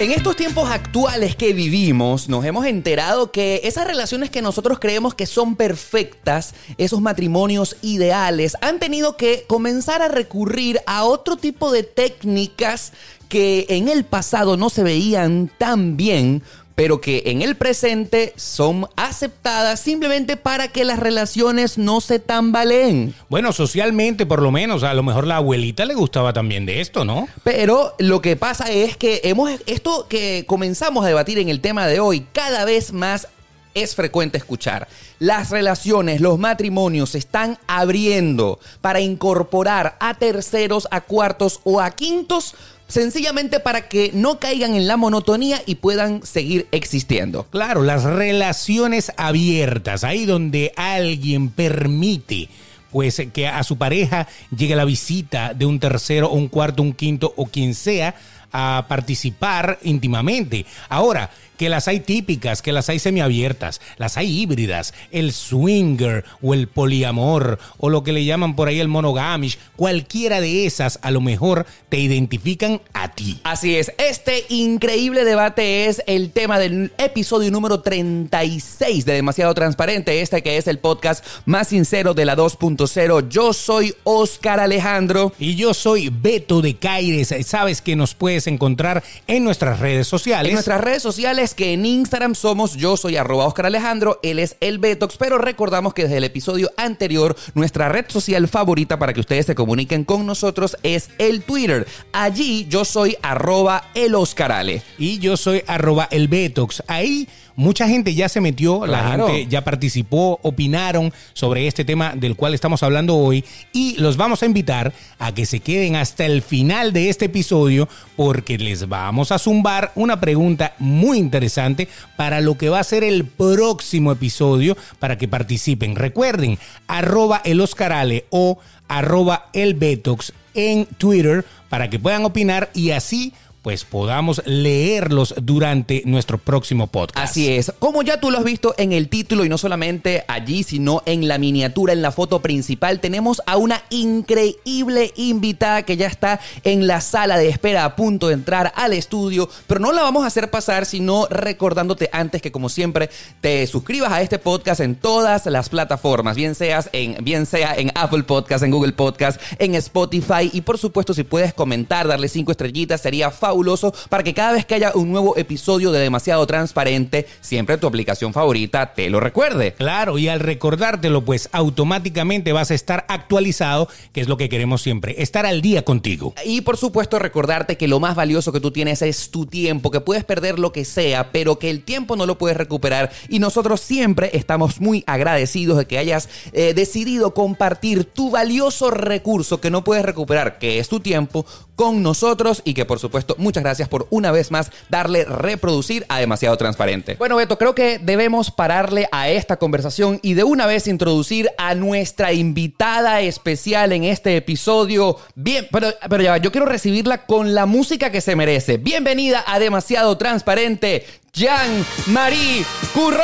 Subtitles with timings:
[0.00, 5.14] En estos tiempos actuales que vivimos, nos hemos enterado que esas relaciones que nosotros creemos
[5.14, 11.70] que son perfectas, esos matrimonios ideales, han tenido que comenzar a recurrir a otro tipo
[11.70, 12.94] de técnicas
[13.28, 16.42] que en el pasado no se veían tan bien
[16.80, 23.14] pero que en el presente son aceptadas simplemente para que las relaciones no se tambaleen.
[23.28, 27.04] Bueno, socialmente por lo menos, a lo mejor la abuelita le gustaba también de esto,
[27.04, 27.28] ¿no?
[27.44, 31.86] Pero lo que pasa es que hemos esto que comenzamos a debatir en el tema
[31.86, 33.28] de hoy cada vez más
[33.74, 34.88] es frecuente escuchar.
[35.18, 41.90] Las relaciones, los matrimonios se están abriendo para incorporar a terceros, a cuartos o a
[41.90, 42.54] quintos
[42.90, 47.44] sencillamente para que no caigan en la monotonía y puedan seguir existiendo.
[47.44, 52.48] Claro, las relaciones abiertas, ahí donde alguien permite
[52.90, 57.32] pues que a su pareja llegue la visita de un tercero, un cuarto, un quinto
[57.36, 58.16] o quien sea
[58.52, 60.66] a participar íntimamente.
[60.88, 66.54] Ahora, que las hay típicas, que las hay semiabiertas, las hay híbridas, el swinger o
[66.54, 71.10] el poliamor o lo que le llaman por ahí el monogamish, cualquiera de esas a
[71.10, 73.42] lo mejor te identifican a ti.
[73.44, 80.22] Así es, este increíble debate es el tema del episodio número 36 de Demasiado Transparente,
[80.22, 83.28] este que es el podcast más sincero de la 2.0.
[83.28, 85.34] Yo soy Oscar Alejandro.
[85.38, 87.34] Y yo soy Beto de Caires.
[87.44, 90.50] Sabes que nos puedes encontrar en nuestras redes sociales.
[90.50, 94.56] En nuestras redes sociales que en Instagram somos yo soy arroba Oscar Alejandro, él es
[94.60, 99.20] el Betox, pero recordamos que desde el episodio anterior nuestra red social favorita para que
[99.20, 101.86] ustedes se comuniquen con nosotros es el Twitter.
[102.12, 104.82] Allí yo soy arroba el Oscarale.
[104.98, 106.82] Y yo soy arroba el Betox.
[106.86, 107.28] Ahí
[107.60, 112.54] mucha gente ya se metió, la gente ya participó, opinaron sobre este tema del cual
[112.54, 113.44] estamos hablando hoy
[113.74, 117.86] y los vamos a invitar a que se queden hasta el final de este episodio
[118.16, 123.04] porque les vamos a zumbar una pregunta muy interesante para lo que va a ser
[123.04, 125.96] el próximo episodio para que participen.
[125.96, 132.92] Recuerden, arroba el Oscarale o arroba el Betox en Twitter para que puedan opinar y
[132.92, 137.30] así pues podamos leerlos durante nuestro próximo podcast.
[137.30, 140.62] Así es, como ya tú lo has visto en el título y no solamente allí,
[140.62, 146.06] sino en la miniatura, en la foto principal, tenemos a una increíble invitada que ya
[146.06, 150.02] está en la sala de espera a punto de entrar al estudio, pero no la
[150.02, 153.10] vamos a hacer pasar, sino recordándote antes que como siempre
[153.40, 157.90] te suscribas a este podcast en todas las plataformas, bien seas en bien sea en
[157.94, 160.50] Apple Podcast, en Google Podcast, en Spotify.
[160.52, 164.64] Y por supuesto si puedes comentar, darle cinco estrellitas sería fabuloso para que cada vez
[164.64, 169.74] que haya un nuevo episodio de Demasiado Transparente, siempre tu aplicación favorita te lo recuerde.
[169.74, 174.82] Claro, y al recordártelo, pues automáticamente vas a estar actualizado, que es lo que queremos
[174.82, 176.32] siempre, estar al día contigo.
[176.44, 180.00] Y por supuesto recordarte que lo más valioso que tú tienes es tu tiempo, que
[180.00, 183.10] puedes perder lo que sea, pero que el tiempo no lo puedes recuperar.
[183.28, 189.60] Y nosotros siempre estamos muy agradecidos de que hayas eh, decidido compartir tu valioso recurso
[189.60, 191.44] que no puedes recuperar, que es tu tiempo,
[191.80, 196.18] con nosotros y que por supuesto muchas gracias por una vez más darle reproducir a
[196.18, 197.14] demasiado transparente.
[197.14, 201.74] Bueno Beto, creo que debemos pararle a esta conversación y de una vez introducir a
[201.74, 205.16] nuestra invitada especial en este episodio.
[205.34, 208.76] Bien, pero, pero ya, yo quiero recibirla con la música que se merece.
[208.76, 213.22] Bienvenida a demasiado transparente, Jean-Marie Curro.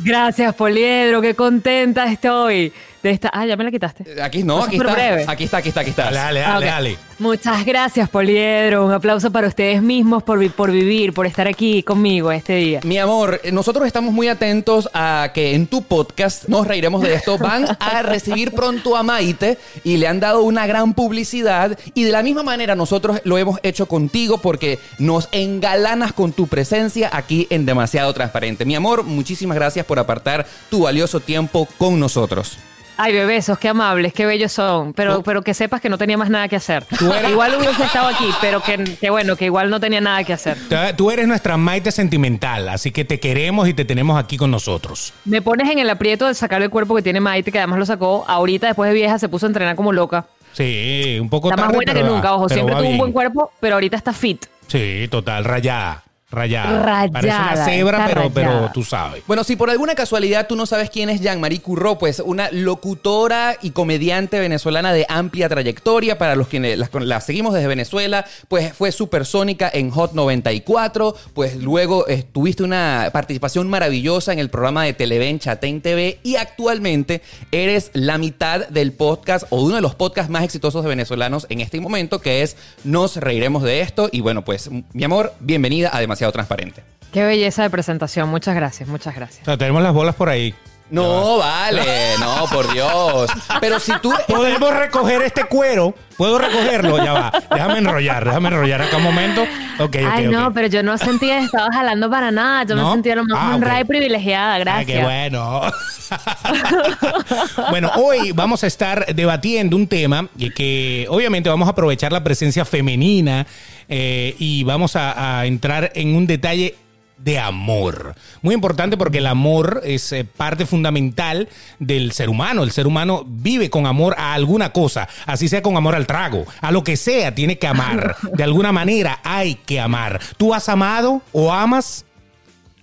[0.00, 2.70] Gracias, Poliedro, qué contenta estoy
[3.04, 3.30] de esta.
[3.32, 4.20] Ah, ya me la quitaste.
[4.22, 4.92] Aquí no, aquí está,
[5.30, 5.58] aquí está.
[5.58, 8.86] Aquí está, aquí está, Dale, dale, dale, Muchas gracias, Poliedro.
[8.86, 12.80] Un aplauso para ustedes mismos por, por vivir, por estar aquí conmigo este día.
[12.82, 17.38] Mi amor, nosotros estamos muy atentos a que en tu podcast, nos reiremos de esto,
[17.38, 22.10] van a recibir pronto a Maite y le han dado una gran publicidad y de
[22.10, 27.46] la misma manera nosotros lo hemos hecho contigo porque nos engalanas con tu presencia aquí
[27.50, 28.64] en Demasiado Transparente.
[28.64, 32.58] Mi amor, muchísimas gracias por apartar tu valioso tiempo con nosotros.
[32.96, 34.92] Ay, bebesos, qué amables, qué bellos son.
[34.92, 36.86] Pero, pero que sepas que no tenía más nada que hacer.
[37.28, 40.56] Igual hubiese estado aquí, pero que, bueno, que igual no tenía nada que hacer.
[40.96, 45.12] Tú eres nuestra Maite sentimental, así que te queremos y te tenemos aquí con nosotros.
[45.24, 47.86] Me pones en el aprieto de sacar el cuerpo que tiene Maite, que además lo
[47.86, 50.26] sacó ahorita, después de vieja, se puso a entrenar como loca.
[50.52, 52.48] Sí, un poco Está más buena que nunca, ojo.
[52.48, 54.46] Siempre tuvo un buen cuerpo, pero ahorita está fit.
[54.68, 56.04] Sí, total, rayada.
[56.34, 57.10] Rayada.
[57.12, 59.22] Parece una cebra, pero, pero tú sabes.
[59.26, 63.56] Bueno, si por alguna casualidad tú no sabes quién es Jean-Marie Curro, pues una locutora
[63.62, 66.18] y comediante venezolana de amplia trayectoria.
[66.18, 71.14] Para los que la, seguimos desde Venezuela, pues fue supersónica en Hot 94.
[71.32, 76.18] Pues luego eh, tuviste una participación maravillosa en el programa de Televen Chatén TV.
[76.22, 77.22] Y actualmente
[77.52, 81.60] eres la mitad del podcast o uno de los podcasts más exitosos de venezolanos en
[81.60, 84.08] este momento, que es Nos Reiremos de Esto.
[84.12, 86.82] Y bueno, pues mi amor, bienvenida a Demasiado transparente.
[87.12, 88.28] Qué belleza de presentación.
[88.28, 89.58] Muchas gracias, muchas gracias.
[89.58, 90.54] tenemos las bolas por ahí.
[90.90, 91.82] No, vale,
[92.20, 93.30] no, por Dios.
[93.60, 94.12] Pero si tú.
[94.28, 95.94] Podemos recoger este cuero.
[96.16, 97.32] Puedo recogerlo, ya va.
[97.50, 99.44] Déjame enrollar, déjame enrollar acá un momento.
[99.80, 102.64] Ok, Ay, no, pero yo no sentía que estaba jalando para nada.
[102.64, 104.58] Yo me sentía lo más ah, honrada y privilegiada.
[104.58, 104.98] Gracias.
[104.98, 105.62] qué bueno.
[107.70, 112.64] bueno, hoy vamos a estar debatiendo un tema que obviamente vamos a aprovechar la presencia
[112.64, 113.46] femenina
[113.88, 116.76] eh, y vamos a entrar en un detalle
[117.16, 118.14] de amor.
[118.42, 122.62] Muy importante porque el amor es eh, parte fundamental del ser humano.
[122.62, 126.46] El ser humano vive con amor a alguna cosa, así sea con amor al trago,
[126.60, 128.16] a lo que sea, tiene que amar.
[128.34, 130.20] De alguna manera hay que amar.
[130.36, 132.04] ¿Tú has amado o amas?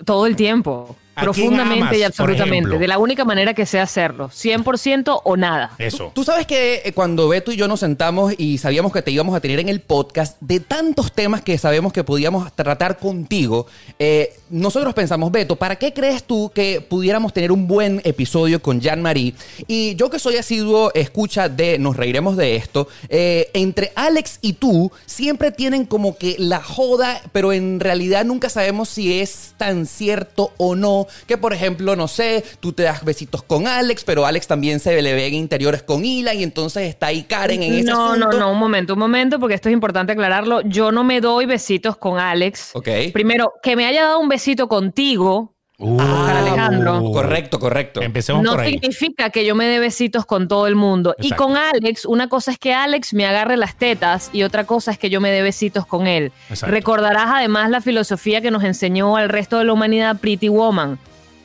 [0.05, 0.95] Todo el tiempo.
[1.15, 2.77] Profundamente y absolutamente.
[2.77, 4.29] De la única manera que sé hacerlo.
[4.29, 5.71] 100% o nada.
[5.77, 6.11] Eso.
[6.13, 9.35] Tú, sabes que eh, cuando Beto y yo nos sentamos y sabíamos que te íbamos
[9.35, 13.67] a tener en el podcast, de tantos temas que sabemos que podíamos tratar contigo,
[13.99, 18.79] eh, nosotros pensamos, Beto, ¿para qué crees tú que pudiéramos tener un buen episodio con
[18.79, 19.33] Jean-Marie?
[19.67, 24.53] Y yo que soy asiduo escucha de Nos Reiremos de esto, eh, entre Alex y
[24.53, 29.85] tú siempre tienen como que la joda, pero en realidad nunca sabemos si es tan
[29.85, 34.25] cierto o no que por ejemplo, no sé, tú te das besitos con Alex, pero
[34.25, 37.73] Alex también se le ve en interiores con Ila y entonces está ahí Karen en
[37.73, 40.61] ese No, no, no, un momento, un momento, porque esto es importante aclararlo.
[40.61, 42.71] Yo no me doy besitos con Alex.
[42.73, 42.89] Ok.
[43.13, 47.01] Primero, que me haya dado un besito contigo Uh, Alejandro.
[47.11, 48.01] Correcto, correcto.
[48.03, 51.15] Empecemos no significa que yo me dé besitos con todo el mundo.
[51.19, 54.91] Y con Alex, una cosa es que Alex me agarre las tetas y otra cosa
[54.91, 56.31] es que yo me dé besitos con él.
[56.61, 60.99] Recordarás además la filosofía que nos enseñó al resto de la humanidad Pretty Woman.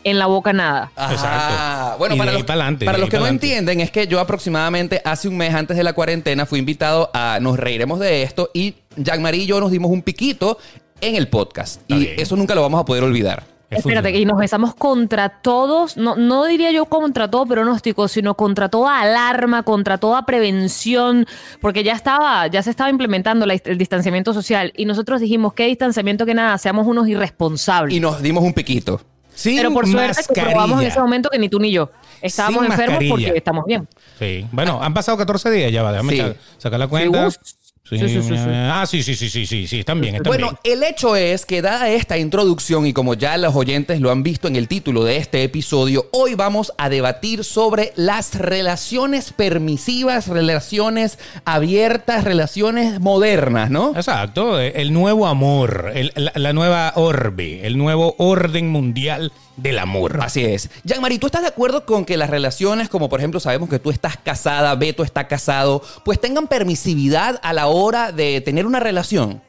[0.04, 0.92] En la boca nada.
[0.96, 1.98] Exacto.
[1.98, 5.52] Bueno, para los, para los que no entienden, es que yo aproximadamente hace un mes
[5.52, 9.58] antes de la cuarentena fui invitado a Nos Reiremos de esto y Jean-Marie y yo
[9.58, 10.58] nos dimos un piquito
[11.00, 11.80] en el podcast.
[11.90, 13.55] y eso nunca lo vamos a poder olvidar.
[13.70, 18.68] Espérate, y nos besamos contra todos, no, no diría yo contra todo pronóstico, sino contra
[18.68, 21.26] toda alarma, contra toda prevención,
[21.60, 26.24] porque ya estaba, ya se estaba implementando el distanciamiento social y nosotros dijimos, ¿qué distanciamiento
[26.26, 26.56] que nada?
[26.58, 27.96] Seamos unos irresponsables.
[27.96, 29.00] Y nos dimos un piquito.
[29.34, 31.90] Sí, Pero por suerte que probamos en ese momento que ni tú ni yo.
[32.22, 33.86] Estábamos enfermos porque estamos bien.
[34.18, 34.46] Sí.
[34.50, 35.92] Bueno, han pasado 14 días ya, va.
[35.92, 37.30] Déjame sacar la cuenta.
[37.30, 37.38] Sí,
[37.88, 41.46] sí, sí, Ah, sí, sí, sí, sí, sí, sí, están bien, bueno, el hecho es
[41.46, 45.04] que dada esta introducción y como ya los oyentes lo han visto en el título
[45.04, 53.70] de este episodio, hoy vamos a debatir sobre las relaciones permisivas, relaciones abiertas, relaciones modernas,
[53.70, 53.92] ¿no?
[53.96, 60.18] Exacto, el nuevo amor, la nueva orbe, el nuevo orden mundial del amor.
[60.22, 60.70] Así es.
[60.84, 63.90] Jean-Marie, ¿tú estás de acuerdo con que las relaciones, como por ejemplo sabemos que tú
[63.90, 69.42] estás casada, Beto está casado, pues tengan permisividad a la hora de tener una relación?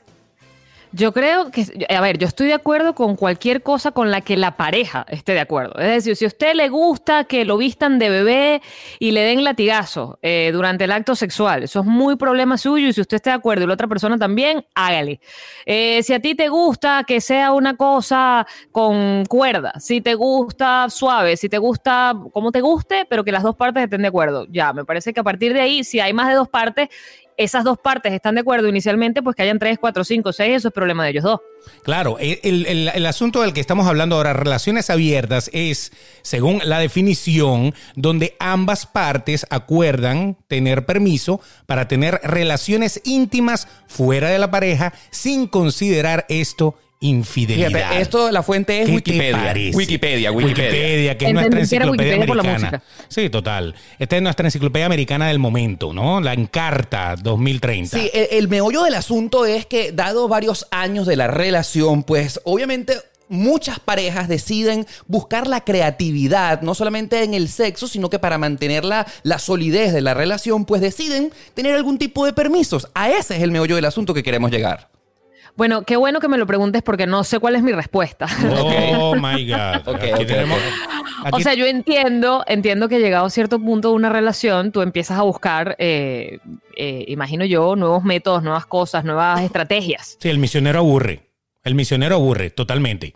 [0.92, 4.38] Yo creo que, a ver, yo estoy de acuerdo con cualquier cosa con la que
[4.38, 5.80] la pareja esté de acuerdo.
[5.80, 8.62] Es decir, si a usted le gusta que lo vistan de bebé
[9.00, 12.94] y le den latigazo eh, durante el acto sexual, eso es muy problema suyo y
[12.94, 15.20] si usted está de acuerdo y la otra persona también, hágale.
[15.66, 20.90] Eh, si a ti te gusta que sea una cosa con cuerda, si te gusta
[20.90, 24.46] suave, si te gusta como te guste, pero que las dos partes estén de acuerdo,
[24.50, 26.90] ya, me parece que a partir de ahí, si hay más de dos partes
[27.38, 30.68] esas dos partes están de acuerdo inicialmente, pues que hayan tres, cuatro, cinco, seis, eso
[30.70, 31.40] es problema de ellos dos.
[31.84, 35.92] Claro, el, asunto del que estamos hablando ahora, relaciones abiertas, es,
[36.22, 44.40] según la definición, donde ambas partes acuerdan tener permiso para tener relaciones íntimas fuera de
[44.40, 48.00] la pareja sin considerar esto infidelidad.
[48.00, 49.54] esto, la fuente es Wikipedia.
[49.74, 50.32] Wikipedia.
[50.32, 52.84] Wikipedia, que es nuestra enciclopedia americana.
[53.08, 53.76] Sí, total.
[54.00, 56.22] Esta es nuestra enciclopedia americana del momento, ¿no?
[56.22, 57.98] La Encarta 2030.
[57.98, 62.40] Sí, el, el meollo del asunto es que, dado varios años de la relación, pues
[62.44, 62.96] obviamente
[63.30, 68.86] muchas parejas deciden buscar la creatividad, no solamente en el sexo, sino que para mantener
[68.86, 72.88] la, la, solidez de la relación, pues deciden tener algún tipo de permisos.
[72.94, 74.90] A ese es el meollo del asunto que queremos llegar.
[75.58, 78.28] Bueno, qué bueno que me lo preguntes porque no sé cuál es mi respuesta.
[79.00, 79.96] Oh my God.
[81.34, 85.18] O sea, yo entiendo, entiendo que llegado a cierto punto de una relación, tú empiezas
[85.18, 86.40] a buscar, eh,
[86.76, 90.18] eh, imagino yo, nuevos métodos, nuevas cosas, nuevas estrategias.
[90.20, 91.30] Sí, el misionero aburre.
[91.64, 93.14] El misionero aburre, totalmente.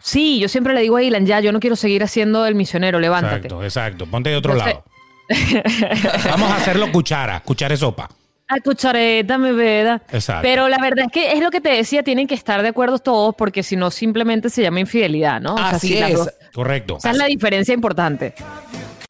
[0.00, 3.00] Sí, yo siempre le digo a Ilan, ya, yo no quiero seguir haciendo el misionero,
[3.00, 3.48] levántate.
[3.48, 4.06] Exacto, exacto.
[4.06, 4.84] Ponte de otro lado.
[6.30, 8.08] Vamos a hacerlo cuchara, cuchara de sopa.
[8.48, 10.02] A cuchareta, me veda.
[10.10, 10.42] Exacto.
[10.42, 12.98] Pero la verdad es que es lo que te decía, tienen que estar de acuerdo
[12.98, 15.56] todos porque si no simplemente se llama infidelidad, ¿no?
[15.58, 16.18] Así es.
[16.54, 16.96] Correcto.
[16.96, 18.34] Esa es la diferencia importante.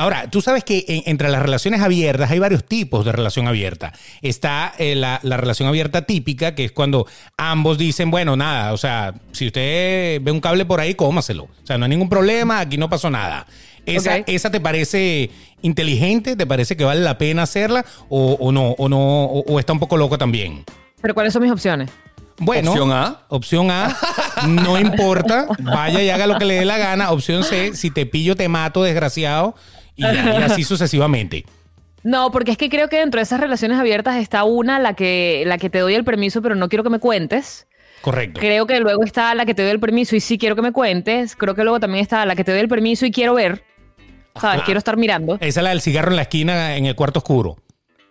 [0.00, 3.92] Ahora, tú sabes que entre las relaciones abiertas hay varios tipos de relación abierta.
[4.22, 9.12] Está eh, la, relación abierta típica, que es cuando ambos dicen, bueno, nada, o sea,
[9.32, 11.44] si usted ve un cable por ahí, cómaselo.
[11.44, 13.46] O sea, no hay ningún problema, aquí no pasó nada.
[13.84, 15.30] ¿Esa, ¿Esa te parece
[15.60, 16.34] inteligente?
[16.34, 17.84] ¿Te parece que vale la pena hacerla?
[18.08, 18.70] ¿O, no?
[18.78, 19.24] ¿O no?
[19.24, 20.64] O, está un poco loco también?
[21.02, 21.90] ¿Pero cuáles son mis opciones?
[22.40, 23.18] Bueno, opción A.
[23.28, 23.96] Opción A,
[24.48, 27.10] no importa, vaya y haga lo que le dé la gana.
[27.10, 29.54] Opción C, si te pillo te mato, desgraciado
[29.94, 31.44] y, así sucesivamente.
[32.02, 35.44] No, porque es que creo que dentro de esas relaciones abiertas está una, la que,
[35.46, 37.66] la que te doy el permiso, pero no quiero que me cuentes.
[38.00, 38.40] Correcto.
[38.40, 40.72] Creo que luego está la que te doy el permiso y sí quiero que me
[40.72, 41.36] cuentes.
[41.36, 43.64] Creo que luego también está la que te doy el permiso y quiero ver.
[44.40, 44.62] ¿Sabes?
[44.62, 45.34] Quiero estar mirando.
[45.40, 47.58] Esa es la del cigarro en la esquina en el cuarto oscuro.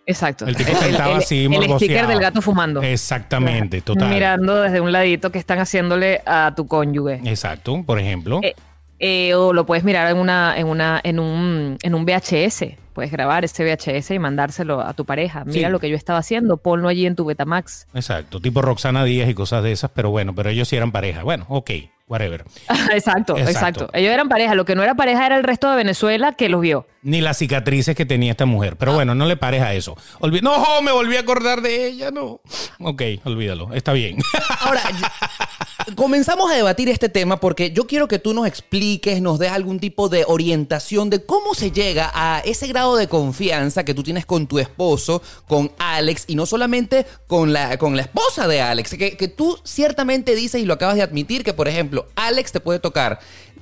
[0.06, 0.46] Exacto.
[0.46, 2.82] El tipo sentado así, El sticker del gato fumando.
[2.82, 4.10] Exactamente, total.
[4.10, 7.20] Mirando desde un ladito que están haciéndole a tu cónyuge.
[7.24, 8.40] Exacto, por ejemplo.
[8.42, 8.54] Eh,
[9.00, 12.76] eh, o lo puedes mirar en una, en una, en un, en un VHS.
[12.92, 15.44] Puedes grabar ese VHS y mandárselo a tu pareja.
[15.46, 17.86] Mira lo que yo estaba haciendo, ponlo allí en tu Betamax.
[17.94, 21.22] Exacto, tipo Roxana Díaz y cosas de esas, pero bueno, pero ellos sí eran pareja.
[21.22, 21.70] Bueno, ok,
[22.10, 22.44] whatever.
[22.92, 24.54] exacto, exacto, Ellos eran pareja.
[24.54, 26.86] Lo que no era pareja era el resto de Venezuela que los vio.
[27.02, 28.76] Ni las cicatrices que tenía esta mujer.
[28.76, 29.96] Pero bueno, no le pares a eso.
[30.20, 32.40] no, me volví a acordar de ella, no.
[32.80, 33.72] Ok, olvídalo.
[33.72, 34.18] Está bien.
[34.60, 34.82] Ahora,
[35.96, 39.80] comenzamos a debatir este tema porque yo quiero que tú nos expliques, nos des algún
[39.80, 44.26] tipo de orientación de cómo se llega a ese grado de confianza que tú tienes
[44.26, 48.90] con tu esposo, con Alex, y no solamente con la, con la esposa de Alex,
[48.90, 52.60] que, que tú ciertamente dices y lo acabas de admitir, que por ejemplo, Alex te
[52.60, 53.20] puede tocar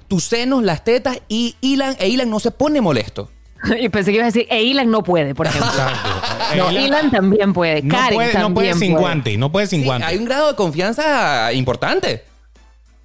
[0.09, 3.31] tus senos, las tetas, y Ilan, e Ilan no se pone molesto.
[3.81, 5.71] Y pensé que ibas a decir, e Ilan no puede, por ejemplo.
[6.57, 7.83] No, Ilan también puede.
[7.83, 10.07] No Karen puede, no puede sin guante, no puede sin guante.
[10.07, 12.25] Hay un grado de confianza importante.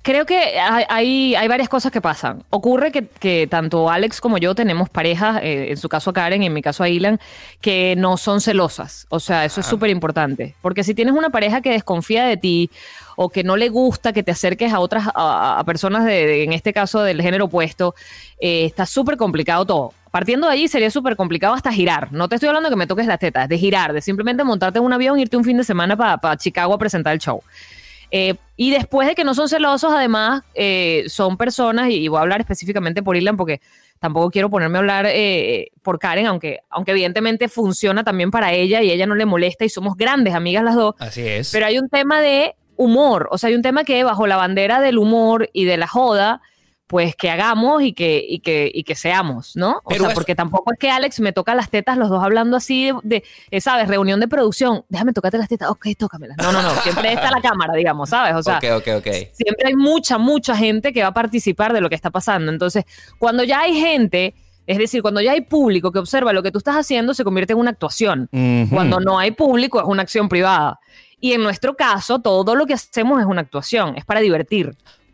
[0.01, 2.43] Creo que hay, hay, varias cosas que pasan.
[2.49, 6.53] Ocurre que, tanto Alex como yo tenemos parejas, eh, en su caso a Karen, en
[6.53, 7.19] mi caso a Ilan,
[7.61, 9.07] que no son celosas.
[9.09, 9.69] O sea, eso es ah.
[9.69, 10.55] súper importante.
[10.61, 12.69] Porque si tienes una pareja que desconfía de ti
[13.15, 16.73] o que no le gusta que te acerques a otras, a, personas, de, en este
[16.73, 17.95] caso del género opuesto,
[18.41, 19.93] eh, está súper complicado todo.
[20.13, 22.13] Partiendo de allí sería súper complicado hasta girar.
[22.13, 24.77] No te estoy hablando de que me toques las tetas, de girar, de simplemente montarte
[24.77, 27.41] en un avión e irte un fin de semana para Chicago a presentar el show.
[28.11, 32.21] Eh, y después de que no son celosos, además, eh, son personas, y, voy a
[32.21, 33.59] hablar específicamente por Ilan porque
[33.97, 38.83] tampoco quiero ponerme a hablar eh, por Karen, aunque, aunque evidentemente funciona también para ella
[38.83, 40.93] y ella no le molesta y somos grandes amigas las dos.
[40.99, 41.51] Así es.
[41.51, 44.79] Pero hay un tema de humor, o sea, hay un tema que bajo la bandera
[44.79, 46.39] del humor y de la joda,
[46.87, 49.81] pues que hagamos y que, y que, y que seamos, ¿no?
[49.83, 52.91] O sea, porque tampoco es que Alex me toca las tetas, los dos hablando así
[53.03, 53.87] de, eh, ¿sabes?
[53.87, 56.37] Reunión de producción, déjame tocarte las tetas, ok, tócamelas.
[56.37, 58.35] No, no, no, siempre está la cámara, digamos, ¿sabes?
[58.35, 62.11] O sea, siempre hay mucha, mucha gente que va a participar de lo que está
[62.11, 62.51] pasando.
[62.51, 62.85] Entonces,
[63.17, 64.35] cuando ya hay gente...
[64.65, 67.51] Es decir, cuando ya hay público que observa lo que tú estás haciendo, se convierte
[67.51, 68.29] en una actuación.
[68.69, 70.79] Cuando no hay público, es una acción privada.
[71.19, 74.73] Y en nuestro caso, todo lo que hacemos es una actuación, es para divertir.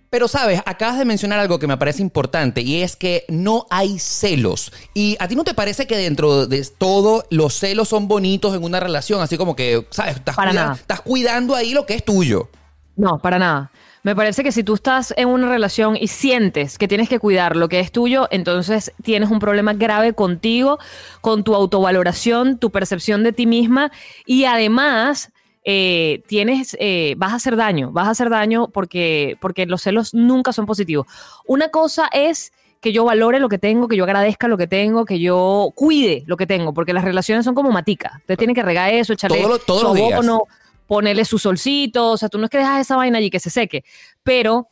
[0.09, 3.99] Pero sabes, acabas de mencionar algo que me parece importante y es que no hay
[3.99, 4.71] celos.
[4.93, 8.63] ¿Y a ti no te parece que dentro de todo los celos son bonitos en
[8.63, 9.21] una relación?
[9.21, 10.15] Así como que, ¿sabes?
[10.15, 10.35] Estás,
[10.79, 12.49] estás cuidando ahí lo que es tuyo.
[12.95, 13.71] No, para nada.
[14.01, 17.55] Me parece que si tú estás en una relación y sientes que tienes que cuidar
[17.55, 20.79] lo que es tuyo, entonces tienes un problema grave contigo,
[21.21, 23.91] con tu autovaloración, tu percepción de ti misma
[24.25, 25.31] y además
[25.63, 30.13] eh, tienes, eh, vas a hacer daño, vas a hacer daño porque, porque los celos
[30.13, 31.07] nunca son positivos.
[31.45, 32.51] Una cosa es
[32.81, 36.23] que yo valore lo que tengo, que yo agradezca lo que tengo, que yo cuide
[36.27, 38.17] lo que tengo, porque las relaciones son como matica.
[38.19, 40.47] Usted tiene que regar eso, echarle todo, su
[40.89, 43.51] ponerle su solcito, o sea, tú no es que dejas esa vaina allí que se
[43.51, 43.83] seque,
[44.23, 44.69] pero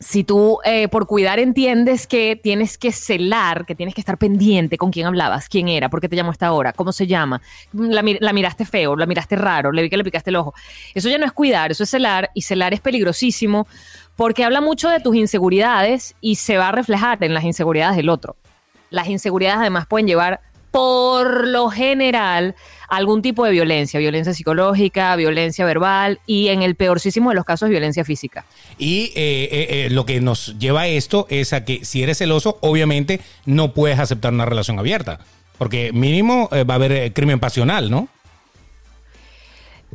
[0.00, 4.78] si tú eh, por cuidar entiendes que tienes que celar, que tienes que estar pendiente
[4.78, 7.42] con quién hablabas, quién era, por qué te llamó esta hora, cómo se llama,
[7.74, 10.54] la, la, miraste feo, la miraste raro, le vi que le picaste el ojo.
[10.94, 13.68] Eso ya no es cuidar, eso es celar y celar es peligrosísimo
[14.16, 18.08] porque habla mucho de tus inseguridades y se va a reflejar en las inseguridades del
[18.08, 18.36] otro.
[18.88, 20.40] Las inseguridades además pueden llevar
[20.70, 22.54] por lo general
[22.88, 27.70] algún tipo de violencia, violencia psicológica, violencia verbal y en el peorcísimo de los casos
[27.70, 28.44] violencia física.
[28.78, 32.18] Y eh, eh, eh, lo que nos lleva a esto es a que si eres
[32.18, 35.20] celoso, obviamente no puedes aceptar una relación abierta,
[35.56, 38.08] porque mínimo va a haber crimen pasional, ¿no?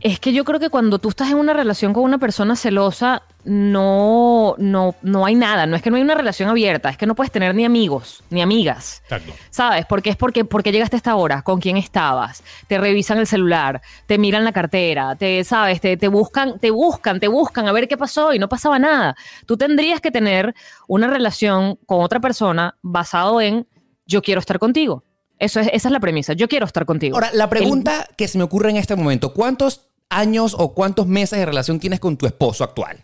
[0.01, 3.23] Es que yo creo que cuando tú estás en una relación con una persona celosa,
[3.45, 5.65] no, no, no hay nada.
[5.65, 8.23] No es que no hay una relación abierta, es que no puedes tener ni amigos,
[8.29, 9.01] ni amigas.
[9.03, 9.33] Exacto.
[9.49, 9.85] ¿Sabes?
[9.85, 13.81] Porque es porque, porque llegaste a esta hora, con quién estabas, te revisan el celular,
[14.05, 17.87] te miran la cartera, te, sabes, te, te buscan, te buscan, te buscan a ver
[17.87, 19.15] qué pasó y no pasaba nada.
[19.45, 20.53] Tú tendrías que tener
[20.87, 23.67] una relación con otra persona basado en
[24.05, 25.03] yo quiero estar contigo.
[25.39, 26.33] Eso es, esa es la premisa.
[26.33, 27.15] Yo quiero estar contigo.
[27.15, 31.39] Ahora, la pregunta que se me ocurre en este momento, ¿cuántos años o cuántos meses
[31.39, 33.03] de relación tienes con tu esposo actual?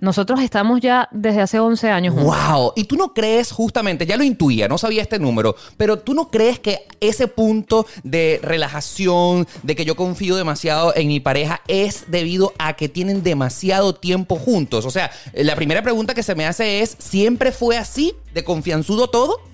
[0.00, 2.14] Nosotros estamos ya desde hace 11 años.
[2.14, 2.72] ¡Wow!
[2.76, 6.30] Y tú no crees, justamente, ya lo intuía, no sabía este número, pero tú no
[6.30, 12.04] crees que ese punto de relajación, de que yo confío demasiado en mi pareja, es
[12.08, 14.84] debido a que tienen demasiado tiempo juntos.
[14.84, 19.08] O sea, la primera pregunta que se me hace es, ¿siempre fue así, de confianzudo
[19.08, 19.53] todo?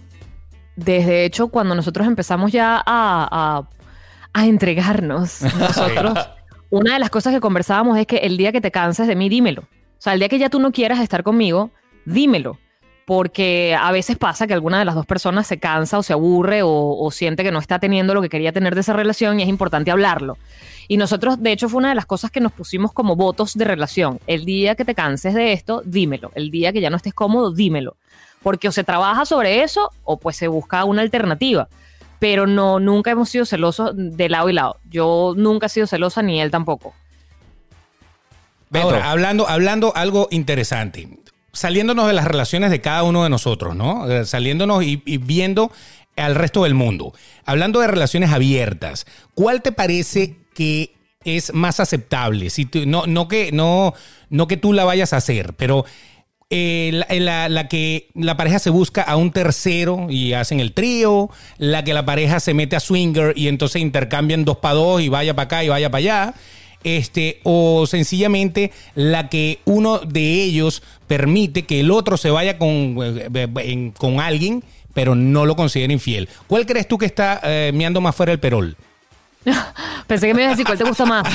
[0.84, 3.62] Desde hecho, cuando nosotros empezamos ya a,
[4.34, 6.18] entregarnos, nosotros,
[6.70, 9.28] una de las cosas que conversábamos es que el día que te canses de mí,
[9.28, 9.62] dímelo.
[9.62, 11.70] O sea, el día que ya tú no quieras estar conmigo,
[12.04, 12.58] dímelo.
[13.06, 16.60] Porque a veces pasa que alguna de las dos personas se cansa o se aburre
[16.62, 19.48] o, siente que no está teniendo lo que quería tener de esa relación y es
[19.48, 20.38] importante hablarlo.
[20.86, 23.64] Y nosotros, de hecho, fue una de las cosas que nos pusimos como votos de
[23.64, 24.20] relación.
[24.28, 26.30] El día que te canses de esto, dímelo.
[26.36, 27.96] El día que ya no estés cómodo, dímelo
[28.42, 31.68] porque o se trabaja sobre eso o pues se busca una alternativa.
[32.18, 34.78] Pero no, nunca hemos sido celosos de lado y lado.
[34.90, 36.94] Yo nunca he sido celosa ni él tampoco.
[38.72, 41.08] Ahora, hablando, hablando algo interesante,
[41.52, 44.08] saliéndonos de las relaciones de cada uno de nosotros, ¿no?
[44.08, 45.72] Eh, saliéndonos y, viendo
[46.16, 47.12] al resto del mundo.
[47.44, 52.50] Hablando de relaciones abiertas, ¿cuál te parece que es más aceptable?
[52.50, 53.94] Si no, no, que, no,
[54.28, 55.84] no que tú la vayas a hacer, pero
[56.50, 61.84] eh, la, que la pareja se busca a un tercero y hacen el trío, la
[61.84, 65.34] que la pareja se mete a swinger y entonces intercambian dos para dos y vaya
[65.34, 66.34] para acá y vaya para allá.
[66.82, 72.96] Este, o sencillamente la que uno de ellos permite que el otro se vaya con,
[72.98, 76.28] eh, con alguien, pero no lo considera infiel.
[76.46, 78.76] ¿Cuál crees tú que está eh, meando más fuera el perol?
[80.06, 81.26] Pensé que me ibas a decir cuál te gusta más.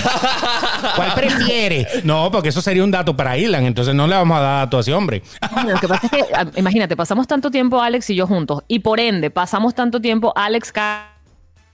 [0.96, 1.88] ¿Cuál prefiere?
[2.04, 4.78] No, porque eso sería un dato para Ilan, entonces no le vamos a dar dato
[4.78, 5.24] a ese hombre.
[5.66, 9.00] Lo que pasa es que, imagínate, pasamos tanto tiempo Alex y yo juntos, y por
[9.00, 10.74] ende, pasamos tanto tiempo Alex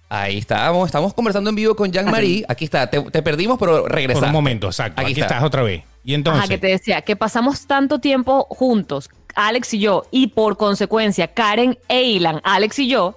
[0.10, 2.44] Ahí estamos, estamos conversando en vivo con Jean-Marie.
[2.50, 4.20] Aquí está, te, perdimos, pero regresamos.
[4.20, 5.02] Por un momento, exacto.
[5.02, 5.84] Aquí, estás otra vez.
[6.04, 6.44] Y entonces.
[6.44, 11.30] Ajá, que te decía que pasamos tanto tiempo juntos, Alex y yo, y por consecuencia,
[11.30, 13.16] Karen e Ilan, Alex y yo,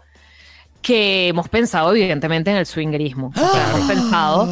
[0.85, 3.33] que hemos pensado evidentemente en el swingerismo.
[3.35, 4.47] hemos pensado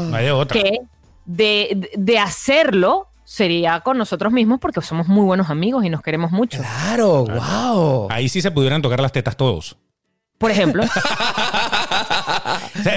[0.48, 0.80] que
[1.26, 6.58] de, hacerlo sería con nosotros mismos porque somos muy buenos amigos y nos queremos mucho.
[6.58, 8.08] Claro, wow.
[8.10, 9.76] Ahí sí se pudieran tocar las tetas todos.
[10.38, 10.84] Por ejemplo.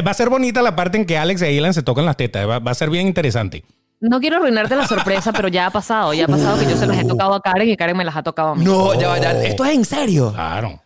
[0.07, 2.47] va a ser bonita la parte en que Alex e Ilan se tocan las tetas.
[2.47, 3.65] Va, a ser bien interesante.
[3.99, 6.13] No quiero arruinarte la sorpresa, pero ya ha pasado.
[6.13, 8.15] Ya ha pasado que yo se las he tocado a Karen y Karen me las
[8.15, 8.63] ha tocado a mí.
[8.63, 9.43] No, ya, ya.
[9.43, 10.31] Esto es en serio.
[10.31, 10.79] Claro.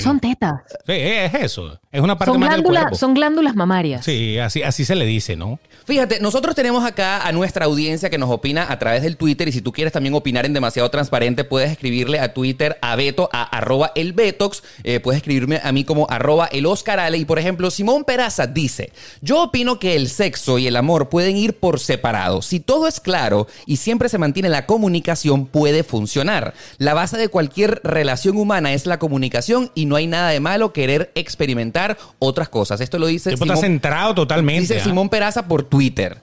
[0.00, 0.62] Son tetas.
[0.86, 1.78] Sí, es eso.
[1.98, 4.04] Es una parte son más glándulas, Son glándulas mamarias.
[4.04, 5.58] Sí, así, así se le dice, ¿no?
[5.84, 9.52] Fíjate, nosotros tenemos acá a nuestra audiencia que nos opina a través del Twitter y
[9.52, 13.42] si tú quieres también opinar en demasiado transparente, puedes escribirle a Twitter a Beto, a
[13.42, 17.40] arroba el Betox, eh, puedes escribirme a mí como arroba el Oscar Ale y por
[17.40, 21.80] ejemplo, Simón Peraza dice, yo opino que el sexo y el amor pueden ir por
[21.80, 22.42] separado.
[22.42, 26.54] Si todo es claro y siempre se mantiene la comunicación, puede funcionar.
[26.76, 30.72] La base de cualquier relación humana es la comunicación y no hay nada de malo
[30.72, 31.87] querer experimentar
[32.18, 32.80] otras cosas.
[32.80, 33.30] Esto lo dice...
[33.30, 34.74] Simón, está centrado totalmente.
[34.74, 34.84] Dice ¿ah?
[34.84, 35.78] Simón Peraza por Twitter.
[35.78, 36.18] Twitter.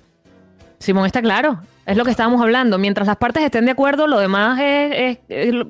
[0.79, 1.61] Simón está claro.
[1.85, 2.77] Es lo que estábamos hablando.
[2.77, 5.17] Mientras las partes estén de acuerdo, lo demás es,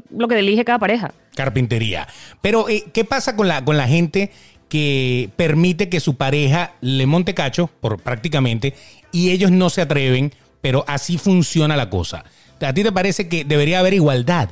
[0.10, 1.12] lo que elige cada pareja.
[1.36, 2.08] Carpintería.
[2.41, 4.31] Pero, eh, ¿qué pasa con la, con la gente
[4.69, 8.73] que permite que su pareja le monte cacho, por prácticamente,
[9.12, 12.23] y ellos no se atreven, pero así funciona la cosa.
[12.60, 14.49] ¿A ti te parece que debería haber igualdad?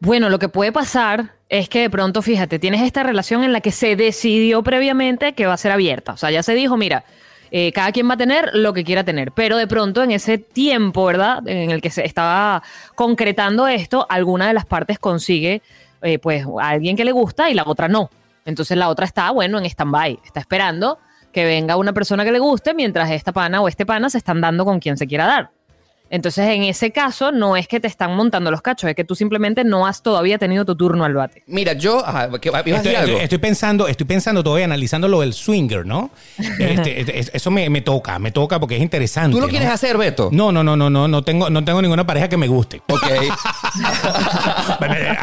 [0.00, 3.60] Bueno, lo que puede pasar es que de pronto, fíjate, tienes esta relación en la
[3.60, 6.12] que se decidió previamente que va a ser abierta.
[6.12, 7.04] O sea, ya se dijo, mira,
[7.50, 9.32] eh, cada quien va a tener lo que quiera tener.
[9.32, 11.46] Pero de pronto, en ese tiempo, ¿verdad?
[11.46, 12.62] En el que se estaba
[12.94, 15.62] concretando esto, alguna de las partes consigue,
[16.02, 18.10] eh, pues, a alguien que le gusta y la otra no.
[18.44, 20.98] Entonces la otra está, bueno, en stand-by, está esperando
[21.32, 24.40] que venga una persona que le guste mientras esta pana o este pana se están
[24.40, 25.50] dando con quien se quiera dar.
[26.10, 29.14] Entonces, en ese caso, no es que te están montando los cachos, es que tú
[29.14, 31.42] simplemente no has todavía tenido tu turno al bate.
[31.46, 32.02] Mira, yo
[33.20, 36.10] estoy, pensando, estoy pensando todavía analizando lo del swinger, ¿no?
[36.58, 39.34] Este, este, eso me, toca, me toca porque es interesante.
[39.34, 40.28] ¿Tú lo quieres hacer, Beto?
[40.32, 42.82] No, no, no, no, no, no tengo, no tengo ninguna pareja que me guste.
[42.88, 43.02] Ok.
[44.80, 45.16] Eh,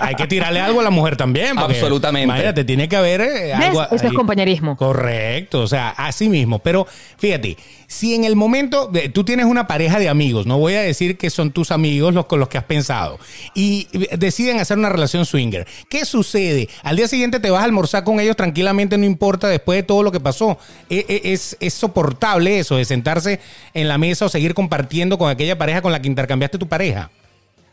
[0.00, 1.58] hay, que, tirarle algo a la mujer también.
[1.58, 2.24] Absolutamente.
[2.24, 3.82] Imagínate, tiene que haber eh, algo.
[3.82, 4.76] Eso es compañerismo.
[4.76, 6.58] Correcto, o sea, así mismo.
[6.58, 6.86] Pero
[7.18, 11.16] fíjate, si en el momento tú tienes una pareja de amigos, no voy a decir
[11.18, 13.18] que son tus amigos los con los que has pensado,
[13.54, 16.68] y deciden hacer una relación swinger, ¿qué sucede?
[16.82, 20.02] Al día siguiente te vas a almorzar con ellos tranquilamente, no importa, después de todo
[20.02, 20.58] lo que pasó.
[20.88, 23.40] ¿E, e, ¿Es, es, soportable eso de sentarse
[23.74, 27.10] en la mesa o seguir compartiendo con aquella pareja con la que intercambiaste tu pareja?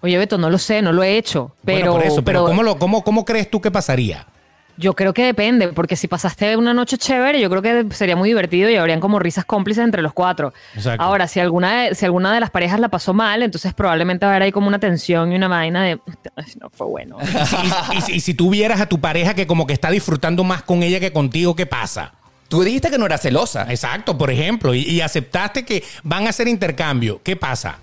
[0.02, 1.52] Oye, Beto, no lo sé, no lo he hecho.
[1.66, 4.28] Pero, por eso, pero, ¿cómo, lo, cómo, ¿cómo crees tú que pasaría?
[4.80, 8.30] Yo creo que depende, porque si pasaste una noche chévere, yo creo que sería muy
[8.30, 10.54] divertido y habrían como risas cómplices entre los cuatro.
[10.98, 14.32] Ahora, si alguna, de, si alguna de las parejas la pasó mal, entonces probablemente va
[14.32, 16.00] a haber ahí como una tensión y una vaina de
[16.62, 17.18] no fue bueno.
[18.08, 21.02] y, si tú vieras a tu pareja que como que está disfrutando más con ella
[21.02, 22.14] que contigo, ¿qué pasa?
[22.48, 23.68] Tú dijiste que no era celosa.
[23.70, 27.20] Exacto, por ejemplo, y, y aceptaste que van a hacer intercambio.
[27.22, 27.80] ¿Qué pasa?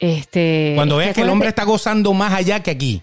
[0.00, 3.02] Este, Cuando veas que el hombre está gozando más allá que aquí.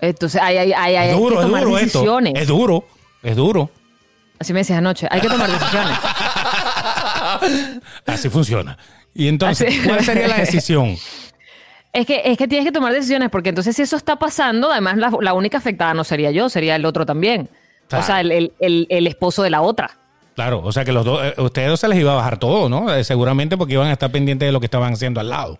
[0.00, 2.32] Entonces hay, hay, hay, hay duro, que tomar es duro decisiones.
[2.36, 2.84] Es duro,
[3.22, 3.70] es duro.
[4.38, 5.98] Así me decías anoche, hay que tomar decisiones.
[8.06, 8.76] Así funciona.
[9.14, 10.96] Y entonces, ¿cuál sería la decisión?
[11.92, 14.98] Es que, es que tienes que tomar decisiones, porque entonces si eso está pasando, además
[14.98, 17.48] la, única afectada no sería yo, sería el otro también.
[17.90, 19.96] O sea, el, el, el, esposo de la otra.
[20.34, 22.68] Claro, o sea que los dos, eh, ustedes dos se les iba a bajar todo,
[22.68, 22.92] ¿no?
[22.94, 25.58] Eh, seguramente porque iban a estar pendientes de lo que estaban haciendo al lado.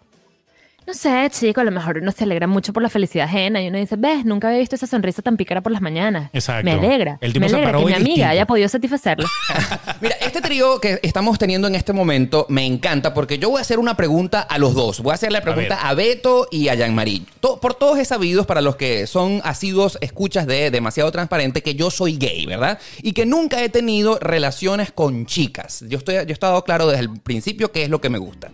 [0.87, 3.67] No sé, chico, a lo mejor uno se alegra mucho por la felicidad ajena y
[3.69, 6.31] uno dice, ves, nunca había visto esa sonrisa tan pícara por las mañanas.
[6.33, 6.65] Exacto.
[6.65, 7.19] Me alegra.
[7.21, 8.29] El tipo me se alegra paró que mi amiga distinto.
[8.31, 9.27] haya podido satisfacerlo.
[10.01, 13.63] Mira, este trío que estamos teniendo en este momento me encanta porque yo voy a
[13.63, 15.01] hacer una pregunta a los dos.
[15.01, 17.23] Voy a hacer la pregunta a, Beto y a Jean-Marie.
[17.41, 21.75] To- por todos he sabido, para los que son asiduos escuchas de Demasiado Transparente, que
[21.75, 22.79] yo soy gay, ¿verdad?
[23.03, 25.85] Y que nunca he tenido relaciones con chicas.
[25.89, 28.53] Yo, estoy, yo he estado claro desde el principio qué es lo que me gusta.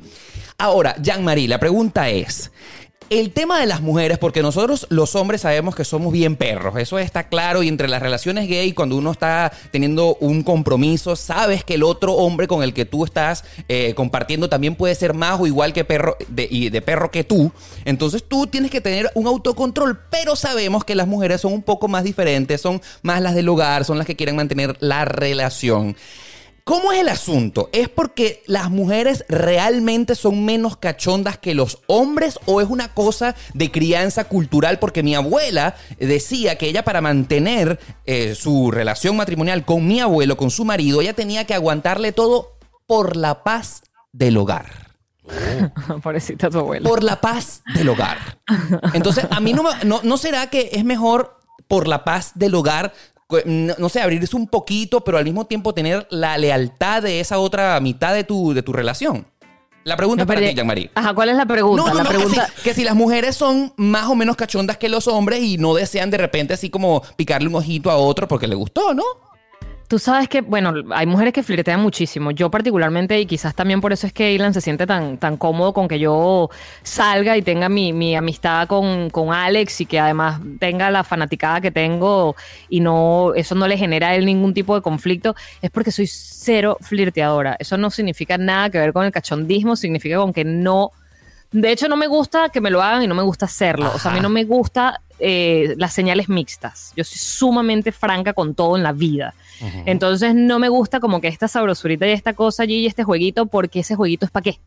[0.62, 2.52] Ahora, Jean-Marie, la pregunta es...
[3.10, 6.98] El tema de las mujeres, porque nosotros los hombres sabemos que somos bien perros, eso
[6.98, 11.74] está claro y entre las relaciones gay, cuando uno está teniendo un compromiso, sabes que
[11.74, 15.46] el otro hombre con el que tú estás eh, compartiendo también puede ser más o
[15.46, 17.52] igual que perro de, y de perro que tú,
[17.84, 21.88] entonces tú tienes que tener un autocontrol, pero sabemos que las mujeres son un poco
[21.88, 25.96] más diferentes, son más las del hogar, son las que quieren mantener la relación.
[26.64, 27.68] ¿Cómo es el asunto?
[27.72, 33.34] ¿Es porque las mujeres realmente son menos cachondas que los hombres o es una cosa
[33.52, 34.78] de crianza cultural?
[34.78, 40.36] Porque mi abuela decía que ella para mantener eh, su relación matrimonial con mi abuelo,
[40.36, 44.66] con su marido, ella tenía que aguantarle todo por la paz del hogar.
[46.02, 46.88] Pobrecita tu abuela.
[46.88, 48.38] Por la paz del hogar.
[48.92, 52.54] Entonces, a mí no, me- no, ¿no será que es mejor por la paz del
[52.54, 52.92] hogar
[53.44, 57.38] no, no sé, abrirse un poquito, pero al mismo tiempo tener la lealtad de esa
[57.38, 59.26] otra mitad de tu, de tu relación.
[59.84, 60.90] La pregunta No, para ti, Jean-Marie.
[60.94, 61.82] Ajá, ¿cuál es la pregunta?
[61.82, 62.48] No, no, la no, que pregunta.
[62.56, 65.74] si- que, si, las mujeres son más o menos cachondas que los hombres y no
[65.74, 69.02] desean de repente así como picarle un ojito a otro porque le gustó, ¿no?
[69.92, 72.30] Tú sabes que, bueno, hay mujeres que flirtean muchísimo.
[72.30, 75.74] Yo particularmente, y quizás también por eso es que Ilan se siente tan, tan cómodo
[75.74, 76.48] con que yo
[76.82, 81.60] salga y tenga mi, mi amistad con, con Alex y que además tenga la fanaticada
[81.60, 82.36] que tengo
[82.70, 86.06] y no, eso no le genera a él ningún tipo de conflicto, es porque soy
[86.06, 87.56] cero flirteadora.
[87.58, 90.92] Eso no significa nada que ver con el cachondismo, significa con que no...
[91.50, 93.92] De hecho, no me gusta que me lo hagan y no me gusta hacerlo.
[93.94, 96.92] O sea, a mí no me gusta eh, las señales mixtas.
[96.96, 99.34] Yo soy sumamente franca con todo en la vida.
[99.86, 103.46] Entonces no me gusta como que esta sabrosurita y esta cosa allí y este jueguito,
[103.46, 104.58] porque ese jueguito es para qué.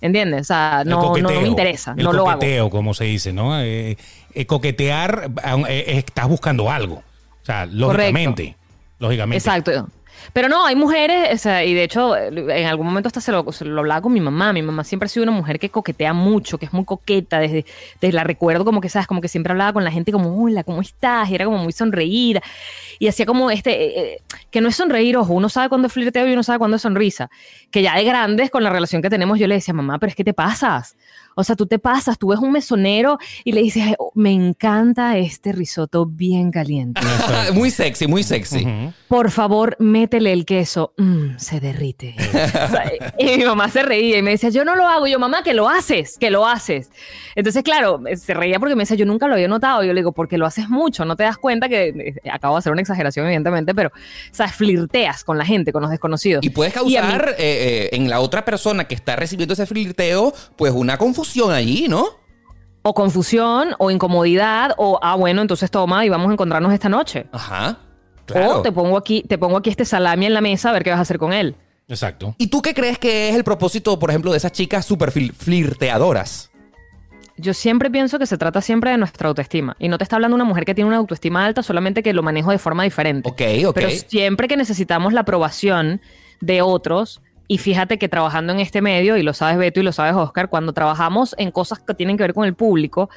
[0.00, 0.42] ¿Entiendes?
[0.42, 2.70] O sea, no, no, me interesa, no lo hago.
[2.70, 3.60] como se dice, ¿no?
[3.60, 3.98] Eh,
[4.32, 5.32] eh, coquetear,
[5.68, 7.02] estás buscando algo.
[7.42, 8.56] O sea, lógicamente.
[9.00, 9.38] Lógicamente.
[9.38, 9.88] Exacto.
[10.32, 14.00] Pero no, hay mujeres, y de hecho, en algún momento hasta se lo, lo, hablaba
[14.00, 14.52] con mi mamá.
[14.52, 17.38] Mi mamá siempre ha sido una mujer que coquetea mucho, que es muy coqueta.
[17.40, 17.64] Desde,
[18.00, 19.06] desde la recuerdo como que, ¿sabes?
[19.06, 21.30] Como que siempre hablaba con la gente como, hola, ¿cómo estás?
[21.30, 22.40] Y era como muy sonreída.
[22.98, 25.92] Y hacía como este, eh, eh, que no es sonreír, ojo, uno sabe cuándo es
[25.92, 27.30] flirteo y uno sabe cuándo es sonrisa.
[27.70, 30.16] Que ya de grandes, con la relación que tenemos, yo le decía, mamá, pero es
[30.16, 30.96] que te pasas.
[31.40, 35.18] O sea, tú te pasas, tú ves un mesonero y le dices, oh, me encanta
[35.18, 37.00] este risotto bien caliente.
[37.54, 38.66] muy sexy, muy sexy.
[39.08, 40.92] Por favor, métele el queso.
[40.96, 42.14] Mm, se derrite.
[43.18, 45.06] y mi mamá se reía y me decía, yo no lo hago.
[45.06, 46.90] yo, mamá, que lo haces, que lo haces.
[47.34, 49.82] Entonces, claro, se reía porque me decía, yo nunca lo había notado.
[49.82, 52.60] Yo le digo, porque lo haces mucho, no te das cuenta que eh, acabo de
[52.60, 53.90] hacer una exageración, evidentemente, pero,
[54.30, 56.44] sabes, flirteas con la gente, con los desconocidos.
[56.44, 60.72] Y puedes causar eh, eh, en la otra persona que está recibiendo ese flirteo, pues
[60.72, 62.06] una confusión allí, ¿no?
[62.82, 67.26] O confusión, o incomodidad, o ah, bueno, entonces toma y vamos a encontrarnos esta noche.
[67.32, 67.78] Ajá.
[68.34, 70.90] O te pongo aquí, te pongo aquí este salami en la mesa a ver qué
[70.90, 71.56] vas a hacer con él.
[71.88, 72.34] Exacto.
[72.38, 76.50] ¿Y tú qué crees que es el propósito, por ejemplo, de esas chicas súper flirteadoras?
[77.36, 79.74] Yo siempre pienso que se trata siempre de nuestra autoestima.
[79.78, 82.22] Y no te está hablando una mujer que tiene una autoestima alta, solamente que lo
[82.22, 83.28] manejo de forma diferente.
[83.28, 83.74] Ok, ok.
[83.74, 86.00] Pero siempre que necesitamos la aprobación
[86.40, 89.90] de otros, y fíjate que trabajando en este medio, y lo sabes Beto y lo
[89.90, 93.10] sabes Oscar, cuando trabajamos en cosas que tienen que ver con el público,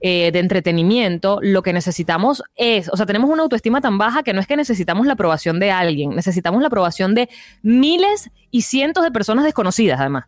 [0.00, 4.32] eh, de entretenimiento, lo que necesitamos es, o sea, tenemos una autoestima tan baja que
[4.32, 7.28] no es que necesitamos la aprobación de alguien, necesitamos la aprobación de
[7.62, 10.24] miles y cientos de personas desconocidas además.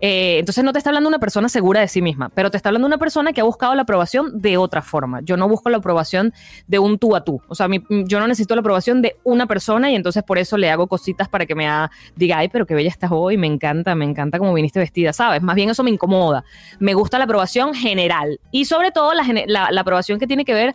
[0.00, 2.70] Eh, entonces no te está hablando una persona segura de sí misma, pero te está
[2.70, 5.20] hablando una persona que ha buscado la aprobación de otra forma.
[5.22, 6.32] Yo no busco la aprobación
[6.66, 7.40] de un tú a tú.
[7.48, 10.70] O sea, yo no necesito la aprobación de una persona y entonces por eso le
[10.70, 11.68] hago cositas para que me
[12.16, 15.42] diga, ay, pero qué bella estás hoy, me encanta, me encanta cómo viniste vestida, ¿sabes?
[15.42, 16.44] Más bien eso me incomoda.
[16.78, 20.74] Me gusta la aprobación general y sobre todo la aprobación que tiene que ver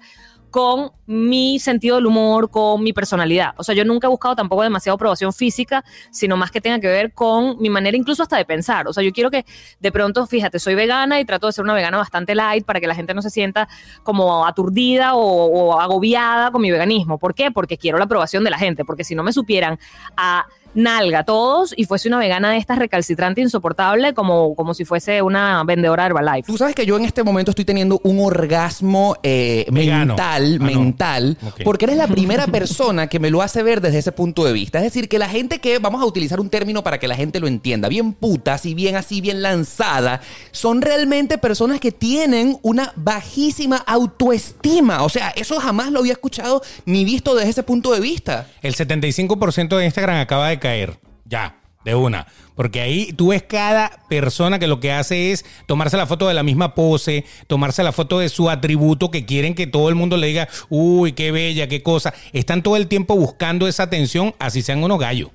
[0.55, 3.53] con mi sentido del humor, con mi personalidad.
[3.57, 6.87] O sea, yo nunca he buscado tampoco demasiada aprobación física, sino más que tenga que
[6.87, 8.87] ver con mi manera incluso hasta de pensar.
[8.87, 9.45] O sea, yo quiero que
[9.81, 12.87] de pronto, fíjate, soy vegana y trato de ser una vegana bastante light para que
[12.87, 13.67] la gente no se sienta
[14.03, 17.17] como aturdida o, o agobiada con mi veganismo.
[17.17, 17.51] ¿Por qué?
[17.51, 19.77] Porque quiero la aprobación de la gente, porque si no me supieran
[20.15, 25.21] a nalga todos y fuese una vegana de estas recalcitrante insoportable como, como si fuese
[25.21, 26.51] una vendedora de Herbalife.
[26.51, 31.37] Tú sabes que yo en este momento estoy teniendo un orgasmo eh, mental, ah, mental,
[31.63, 34.79] porque eres la primera persona que me lo hace ver desde ese punto de vista.
[34.79, 37.39] Es decir, que la gente que, vamos a utilizar un término para que la gente
[37.39, 42.91] lo entienda, bien putas y bien así, bien lanzada, son realmente personas que tienen una
[42.95, 45.03] bajísima autoestima.
[45.03, 48.47] O sea, eso jamás lo había escuchado ni visto desde ese punto de vista.
[48.61, 50.97] El 75% de Instagram acaba de caer.
[51.25, 52.25] Ya, de una.
[52.55, 56.33] Porque ahí tú ves cada persona que lo que hace es tomarse la foto de
[56.33, 60.17] la misma pose, tomarse la foto de su atributo que quieren que todo el mundo
[60.17, 62.15] le diga, uy, qué bella, qué cosa.
[62.33, 65.29] Están todo el tiempo buscando esa atención, así sean unos gallos.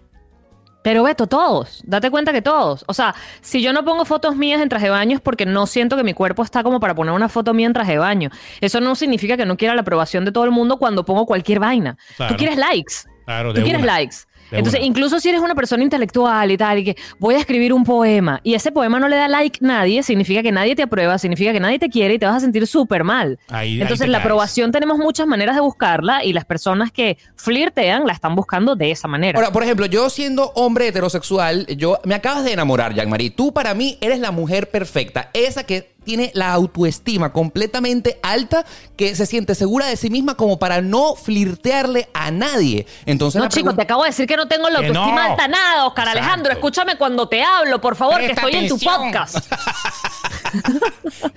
[0.83, 2.85] Pero Beto, todos, date cuenta que todos.
[2.89, 5.67] O sea, si yo no pongo fotos mías en traje de baño es porque no
[5.67, 8.31] siento que mi cuerpo está como para poner una foto mía en traje de baño.
[8.61, 11.61] Eso no significa que no quiera la aprobación de todo el mundo cuando pongo cualquier
[11.61, 11.97] vaina.
[12.17, 12.95] Tú quieres likes.
[13.27, 14.17] Claro, Tú quieres likes.
[14.51, 17.85] Entonces, incluso si eres una persona intelectual y tal, y que voy a escribir un
[17.85, 21.53] poema, y ese poema no le da like nadie, significa que nadie te aprueba, significa
[21.53, 23.39] que nadie te quiere y te vas a sentir súper mal.
[23.51, 28.35] Entonces, la aprobación tenemos muchas maneras de buscarla y las personas que flirtean la están
[28.35, 29.39] buscando de esa manera.
[29.39, 33.31] Ahora, por ejemplo, yo siendo hombre heterosexual, yo me acabas de enamorar, Jean-Marie.
[33.31, 38.65] Tú para mí eres la mujer perfecta, esa que tiene la autoestima completamente alta,
[38.97, 42.87] que se siente segura de sí misma como para no flirtearle a nadie.
[43.07, 46.09] Entonces, no, chico, te acabo de decir que no tengo la autoestima alta nada, Oscar
[46.09, 46.53] Alejandro.
[46.53, 49.39] Escúchame cuando te hablo, por favor, que estoy en tu podcast.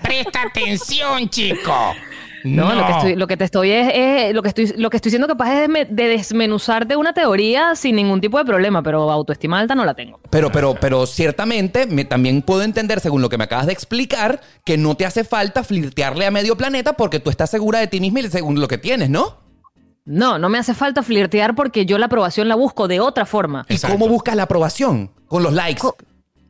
[0.02, 1.94] Presta atención, chico.
[2.44, 5.12] No, Lo, que estoy, lo que te estoy es, lo que estoy lo que estoy
[5.12, 9.60] siendo capaz es de, de, desmenuzarte una teoría sin ningún tipo de problema, pero autoestima
[9.60, 10.20] alta no la tengo.
[10.30, 14.42] Pero, pero, pero ciertamente me, también puedo entender, según lo que me acabas de explicar,
[14.66, 18.00] que no te hace falta flirtearle a medio planeta porque tú estás segura de ti
[18.00, 19.44] misma y según lo que tienes, ¿no?
[20.06, 23.66] No, no me hace falta flirtear porque yo la aprobación la busco de otra forma.
[23.70, 25.12] ¿Y cómo buscas la aprobación?
[25.28, 25.82] Con los likes.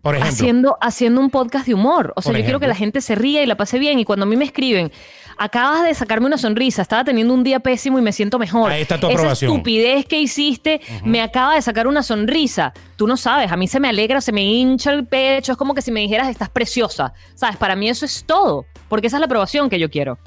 [0.02, 0.34] por ejemplo.
[0.34, 2.14] Haciendo, haciendo un podcast de humor.
[2.16, 4.00] O sea, yo quiero que la gente se ría y la pase bien.
[4.00, 4.92] Y cuando a mí me escriben,
[5.38, 8.72] acabas de sacarme una sonrisa, estaba teniendo un día pésimo y me siento mejor.
[8.72, 9.52] Ahí está tu aprobación.
[9.52, 12.74] Esa estupidez que hiciste me acaba de sacar una sonrisa.
[12.96, 15.74] Tú no sabes, a mí se me alegra, se me hincha el pecho, es como
[15.74, 17.14] que si me dijeras estás preciosa.
[17.36, 17.58] ¿Sabes?
[17.58, 20.18] Para mí eso es todo, porque esa es la aprobación que yo quiero.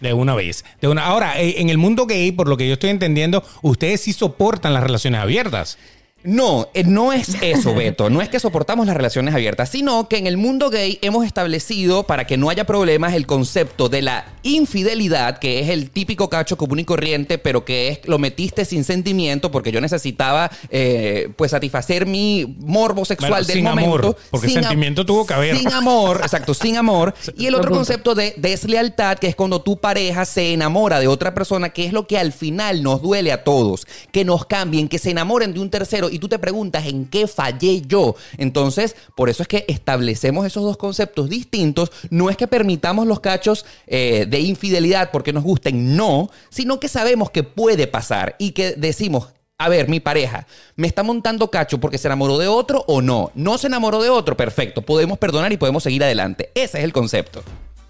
[0.00, 0.64] De una vez.
[0.80, 1.06] De una.
[1.06, 4.74] Ahora, eh, en el mundo gay, por lo que yo estoy entendiendo, ustedes sí soportan
[4.74, 5.78] las relaciones abiertas.
[6.24, 8.08] No, eh, no es eso, Beto.
[8.08, 12.04] No es que soportamos las relaciones abiertas, sino que en el mundo gay hemos establecido,
[12.04, 16.56] para que no haya problemas, el concepto de la infidelidad, que es el típico cacho
[16.56, 21.50] común y corriente, pero que es lo metiste sin sentimiento, porque yo necesitaba eh, pues
[21.50, 23.90] satisfacer mi morbo sexual del sin momento.
[23.90, 25.58] amor, porque Sin sentimiento tuvo que haber.
[25.58, 27.14] Sin amor, exacto, sin amor.
[27.36, 31.34] Y el otro concepto de deslealtad, que es cuando tu pareja se enamora de otra
[31.34, 34.98] persona, que es lo que al final nos duele a todos, que nos cambien, que
[34.98, 38.14] se enamoren de un tercero y tú te preguntas en qué fallé yo.
[38.38, 41.90] Entonces, por eso es que establecemos esos dos conceptos distintos.
[42.10, 46.88] No es que permitamos los cachos eh, de infidelidad porque nos gusten, no, sino que
[46.88, 50.46] sabemos que puede pasar y que decimos, a ver, mi pareja,
[50.76, 53.32] ¿me está montando cacho porque se enamoró de otro o no?
[53.34, 54.82] No se enamoró de otro, perfecto.
[54.82, 56.50] Podemos perdonar y podemos seguir adelante.
[56.54, 57.42] Ese es el concepto.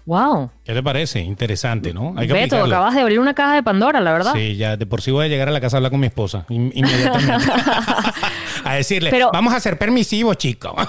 [0.05, 0.51] Wow.
[0.63, 1.19] ¿Qué te parece?
[1.21, 2.13] Interesante, ¿no?
[2.15, 2.75] Hay que Beto, aplicarlo.
[2.75, 4.33] acabas de abrir una caja de Pandora, la verdad.
[4.35, 6.07] Sí, ya de por sí voy a llegar a la casa a hablar con mi
[6.07, 7.51] esposa in- inmediatamente.
[8.63, 10.73] a decirle, Pero- vamos a ser permisivos, chicos.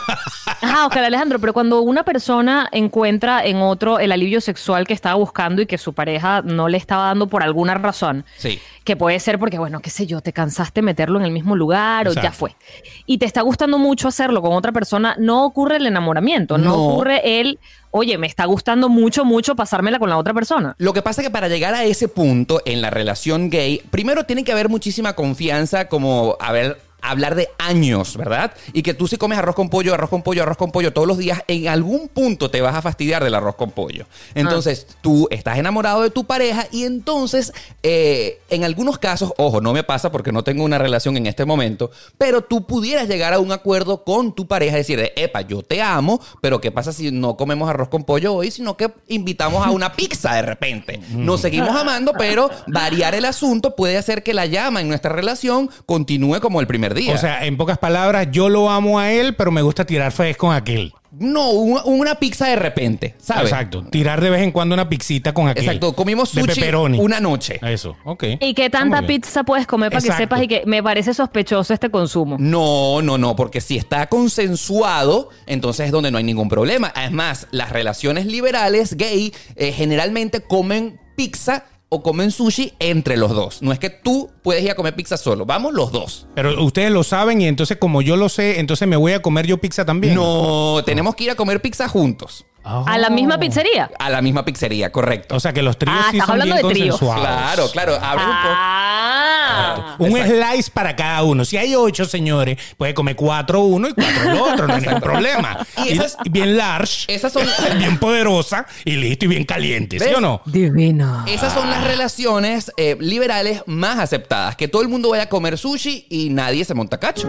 [0.63, 5.15] Ah, ok, Alejandro, pero cuando una persona encuentra en otro el alivio sexual que estaba
[5.15, 8.59] buscando y que su pareja no le estaba dando por alguna razón, Sí.
[8.83, 12.09] que puede ser porque, bueno, qué sé yo, te cansaste meterlo en el mismo lugar
[12.09, 12.57] o ya fue,
[13.05, 16.75] y te está gustando mucho hacerlo con otra persona, no ocurre el enamoramiento, no, No.
[16.85, 17.59] ocurre el,
[17.97, 20.75] oye, me está gustando mucho, mucho pasármela con la otra persona.
[20.79, 24.25] Lo que pasa es que para llegar a ese punto en la relación gay, primero
[24.25, 28.53] tiene que haber muchísima confianza, como haber hablar de años, ¿verdad?
[28.73, 31.07] Y que tú si comes arroz con pollo, arroz con pollo, arroz con pollo todos
[31.07, 34.07] los días, en algún punto te vas a fastidiar del arroz con pollo.
[34.35, 39.73] Entonces, tú estás enamorado de tu pareja y entonces, eh, en algunos casos, ojo, no
[39.73, 43.39] me pasa porque no tengo una relación en este momento, pero tú pudieras llegar a
[43.39, 47.37] un acuerdo con tu pareja decir, epa, yo te amo, pero ¿qué pasa si no
[47.37, 51.01] comemos arroz con pollo hoy, sino que invitamos a una pizza de repente?
[51.11, 55.71] Nos seguimos amando, pero variar el asunto puede hacer que la llama en nuestra relación
[55.87, 57.15] continúe como el primer día.
[57.15, 60.37] O sea, en pocas palabras, yo lo amo a él, pero me gusta tirar fes
[60.37, 60.93] con aquel.
[61.19, 63.45] no, una, una pizza de repente, ¿sabes?
[63.45, 63.85] Exacto.
[63.91, 65.65] Tirar de vez en cuando una pixita con aquel.
[65.65, 66.99] Exacto, comimos De sushi pepperoni.
[66.99, 67.59] una noche.
[67.63, 68.25] Eso, ok.
[68.41, 69.23] ¿Y qué tanta muy bien.
[69.23, 72.37] pizza puedes comer para que sepas y que me parece sospechoso este consumo?
[72.39, 76.93] No, no, no, porque si está consensuado, entonces es donde no hay ningún problema.
[76.95, 83.63] Además, las relaciones liberales gay eh, generalmente comen pizza o comen sushi entre los dos.
[83.63, 86.27] No es que tú puedes ir a comer pizza solo, vamos los dos.
[86.35, 89.47] Pero ustedes lo saben y entonces como yo lo sé, entonces me voy a comer
[89.47, 90.15] yo pizza también.
[90.15, 92.45] No, tenemos que ir a comer pizza juntos.
[92.69, 92.85] Oh.
[92.87, 93.91] ¿A la misma pizzería?
[93.99, 95.37] A la misma pizzería, correcto.
[95.37, 96.99] O sea que los tríos Ah, sí estás son bien hablando de tríos.
[96.99, 97.71] consensuados.
[97.71, 97.95] Claro, claro.
[98.05, 98.55] Abre un poco.
[98.55, 99.95] Ah.
[99.99, 101.45] Un slice para cada uno.
[101.45, 105.01] Si hay ocho señores, puede comer cuatro uno y cuatro el otro, no hay ningún
[105.01, 105.59] problema.
[105.85, 107.45] Y Y, esas- bien large, Esas son,
[107.79, 110.43] bien poderosa y listo y bien caliente, ¿sí o no?
[110.47, 111.25] Divino.
[111.29, 114.57] esas son las relaciones eh, liberales más aceptadas.
[114.57, 117.29] Que todo el mundo vaya a comer sushi y nadie se monta cacho.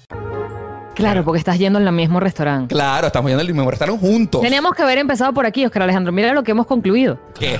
[0.95, 2.75] Claro, porque estás yendo al mismo restaurante.
[2.75, 4.41] Claro, estamos yendo al mismo restaurante juntos.
[4.41, 6.11] Teníamos que haber empezado por aquí, Oscar Alejandro.
[6.11, 7.19] Mira lo que hemos concluido.
[7.39, 7.59] ¿Qué?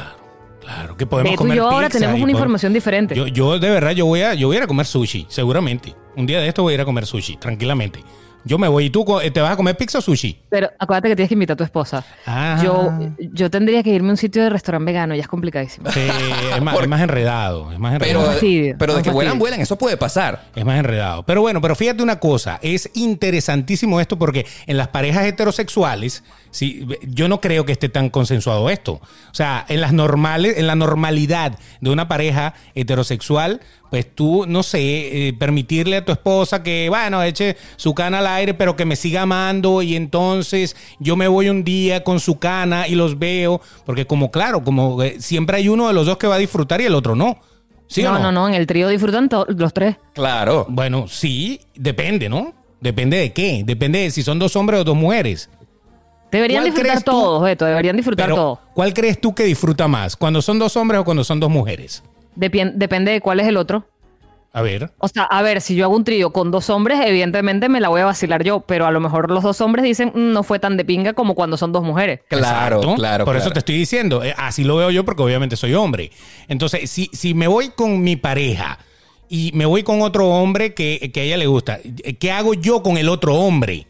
[0.60, 3.15] Claro, que podemos Beto y comer yo ahora pizza tenemos una información diferente.
[3.15, 5.95] Yo, yo de verdad, yo voy, a, yo voy a ir a comer sushi, seguramente.
[6.15, 8.04] Un día de esto voy a ir a comer sushi, tranquilamente.
[8.43, 10.39] Yo me voy y tú co- te vas a comer pizza o sushi.
[10.49, 12.04] Pero acuérdate que tienes que invitar a tu esposa.
[12.25, 12.60] Ah.
[12.63, 15.89] Yo, yo tendría que irme a un sitio de restaurante vegano, ya es complicadísimo.
[15.91, 15.99] Sí,
[16.56, 18.32] es, más, es más enredado, es más Pero, enredado.
[18.32, 20.45] fastidio, pero de que vuelan, vuelan, eso puede pasar.
[20.56, 21.23] Es más enredado.
[21.23, 26.87] Pero bueno, pero fíjate una cosa, es interesantísimo esto porque en las parejas heterosexuales, sí,
[27.07, 28.93] yo no creo que esté tan consensuado esto.
[28.93, 34.63] O sea, en las normales, en la normalidad de una pareja heterosexual, pues tú, no
[34.63, 38.85] sé, eh, permitirle a tu esposa que, bueno, eche su cana al aire, pero que
[38.85, 43.19] me siga amando y entonces yo me voy un día con su cana y los
[43.19, 46.39] veo, porque como claro, como eh, siempre hay uno de los dos que va a
[46.39, 47.37] disfrutar y el otro no.
[47.87, 49.97] ¿Sí o no, no, no, en el trío disfrutan los tres.
[50.13, 50.65] Claro.
[50.69, 52.53] bueno, sí, depende, ¿no?
[52.79, 53.63] Depende de qué.
[53.65, 55.49] Depende de si son dos hombres o dos mujeres.
[56.32, 58.60] Deberían ¿Cuál disfrutar todos, Beto, deberían disfrutar todos.
[58.73, 60.15] ¿cuál crees tú que disfruta más?
[60.15, 62.04] ¿Cuando son dos hombres o cuando son dos mujeres?
[62.36, 63.86] Depien- depende de cuál es el otro.
[64.54, 64.92] A ver.
[64.98, 67.88] O sea, a ver, si yo hago un trío con dos hombres, evidentemente me la
[67.88, 70.60] voy a vacilar yo, pero a lo mejor los dos hombres dicen mm, no fue
[70.60, 72.19] tan de pinga como cuando son dos mujeres.
[72.27, 73.23] Claro, claro.
[73.25, 76.12] Por eso te estoy diciendo, eh, así lo veo yo porque obviamente soy hombre.
[76.50, 78.77] Entonces, si, si me voy con mi pareja
[79.29, 81.79] y me voy con otro hombre que, que a ella le gusta,
[82.19, 83.88] ¿qué hago yo con el otro hombre?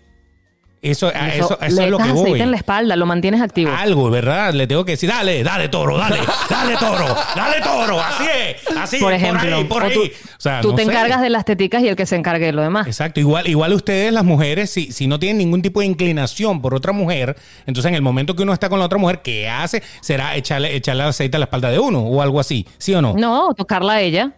[0.84, 2.42] Eso, eso, eso, es lo que voy.
[2.42, 3.72] en la espalda, lo mantienes activo.
[3.72, 4.52] Algo, ¿verdad?
[4.52, 6.18] Le tengo que decir, dale, dale toro, dale,
[6.50, 10.04] dale toro, dale toro, así es, así Por ejemplo, por ahí, por
[10.48, 10.62] ahí.
[10.64, 12.88] Tú, te encargas de las teticas y el que se encargue de lo demás.
[12.88, 16.74] Exacto, igual, igual ustedes, las mujeres, si, si no tienen ningún tipo de inclinación por
[16.74, 19.84] otra mujer, entonces en el momento que uno está con la otra mujer, ¿qué hace?
[20.02, 23.14] Será echarle, echarle aceite a la espalda de uno o algo así, ¿sí o no?
[23.14, 24.34] No, tocarla a ella.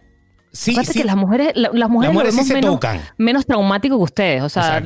[0.54, 1.00] Sí, sí.
[1.00, 3.00] que las mujeres, las mujeres, se menos, tocan.
[3.18, 4.42] menos traumático que ustedes.
[4.42, 4.80] O sea,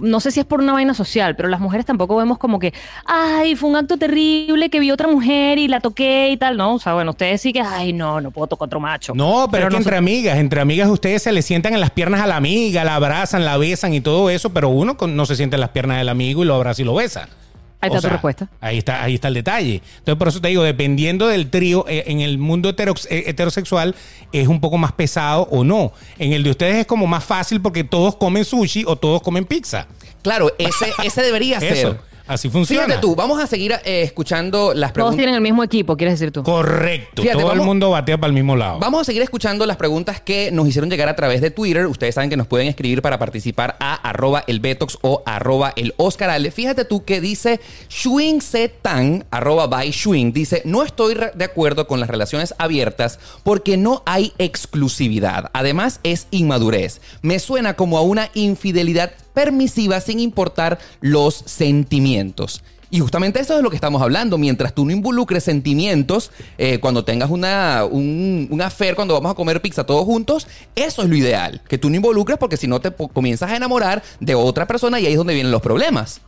[0.00, 2.72] no sé si es por una vaina social, pero las mujeres tampoco vemos como que,
[3.04, 6.56] ay, fue un acto terrible que vi otra mujer y la toqué y tal.
[6.56, 9.12] No, o sea, bueno, ustedes sí que, ay, no, no puedo tocar otro macho.
[9.12, 12.20] No, pero, es que entre amigas, entre amigas ustedes se le sientan en las piernas
[12.20, 15.56] a la amiga, la abrazan, la besan y todo eso, pero uno no se siente
[15.56, 17.28] en las piernas del amigo y lo abraza y lo besa.
[17.80, 18.48] Ahí está tu respuesta.
[18.60, 19.82] Ahí está, ahí está el detalle.
[19.98, 23.94] Entonces, por eso te digo, dependiendo del trío, eh, en el mundo eh, heterosexual
[24.32, 25.92] es un poco más pesado o no.
[26.18, 29.44] En el de ustedes es como más fácil porque todos comen sushi o todos comen
[29.46, 29.86] pizza.
[30.22, 32.09] Claro, ese, ese debería ser.
[32.30, 32.84] Así funciona.
[32.84, 35.10] Fíjate tú, vamos a seguir eh, escuchando las preguntas.
[35.10, 36.44] Todos tienen el mismo equipo, quieres decir tú.
[36.44, 37.24] Correcto.
[37.32, 38.78] Todo el mundo batea para el mismo lado.
[38.78, 41.88] Vamos a seguir escuchando las preguntas que nos hicieron llegar a través de Twitter.
[41.88, 45.92] Ustedes saben que nos pueden escribir para participar a arroba el Betox o arroba el
[45.96, 46.52] Oscar Ale.
[46.52, 47.58] Fíjate tú que dice
[47.88, 48.40] Shuing
[48.80, 54.04] Tan, arroba by Shuing, dice, no estoy de acuerdo con las relaciones abiertas porque no
[54.06, 55.50] hay exclusividad.
[55.52, 57.00] Además, es inmadurez.
[57.22, 59.10] Me suena como a una infidelidad
[59.40, 62.62] permisiva sin importar los sentimientos.
[62.90, 64.36] Y justamente eso es lo que estamos hablando.
[64.36, 69.34] Mientras tú no involucres sentimientos, eh, cuando tengas una, un, un affair, cuando vamos a
[69.34, 71.62] comer pizza todos juntos, eso es lo ideal.
[71.68, 75.06] Que tú no involucres porque si no te comienzas a enamorar de otra persona y
[75.06, 76.20] ahí es donde vienen los problemas.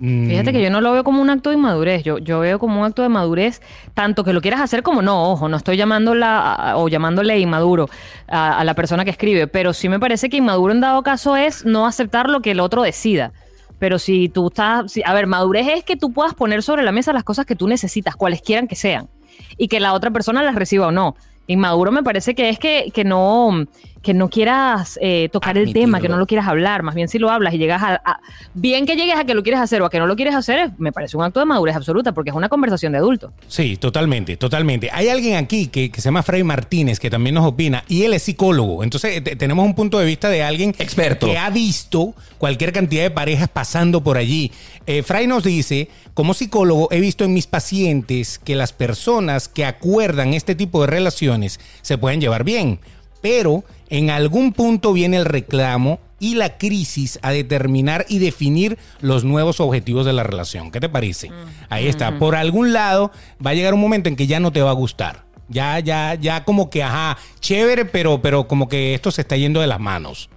[0.00, 2.80] Fíjate que yo no lo veo como un acto de inmadurez, yo, yo veo como
[2.80, 3.62] un acto de madurez,
[3.94, 7.88] tanto que lo quieras hacer como no, ojo, no estoy llamándola o llamándole inmaduro
[8.26, 11.64] a, la persona que escribe, pero sí me parece que inmaduro en dado caso es
[11.64, 13.32] no aceptar lo que el otro decida.
[13.78, 17.12] Pero si tú estás, a ver, madurez es que tú puedas poner sobre la mesa
[17.12, 19.08] las cosas que tú necesitas, cuales quieran que sean,
[19.56, 21.16] y que la otra persona las reciba o no.
[21.46, 23.66] Inmaduro me parece que es que, que no
[24.02, 27.18] que no quieras eh, tocar el tema, que no lo quieras hablar, más bien si
[27.18, 28.20] lo hablas y llegas a,
[28.54, 30.72] Bien que llegues a que lo quieres hacer o a que no lo quieres hacer,
[30.78, 33.32] me parece un acto de madurez absoluta, porque es una conversación de adulto.
[33.46, 34.90] Sí, totalmente, totalmente.
[34.92, 38.24] Hay alguien aquí que, se llama Fray Martínez, que también nos opina, y él es
[38.24, 38.82] psicólogo.
[38.82, 43.10] Entonces, tenemos un punto de vista de alguien experto que ha visto cualquier cantidad de
[43.10, 44.50] parejas pasando por allí.
[44.86, 49.64] Eh, Fray nos dice, como psicólogo, he visto en mis pacientes que las personas que
[49.64, 52.80] acuerdan este tipo de relaciones se pueden llevar bien
[53.22, 59.22] pero en algún punto viene el reclamo y la crisis a determinar y definir los
[59.22, 60.70] nuevos objetivos de la relación.
[60.70, 61.30] ¿Qué te parece?
[61.68, 62.18] Ahí está.
[62.18, 63.12] Por algún lado
[63.44, 65.24] va a llegar un momento en que ya no te va a gustar.
[65.50, 69.60] Ya, ya, ya como que, ajá, chévere, pero, pero como que esto se está yendo
[69.60, 70.30] de las manos.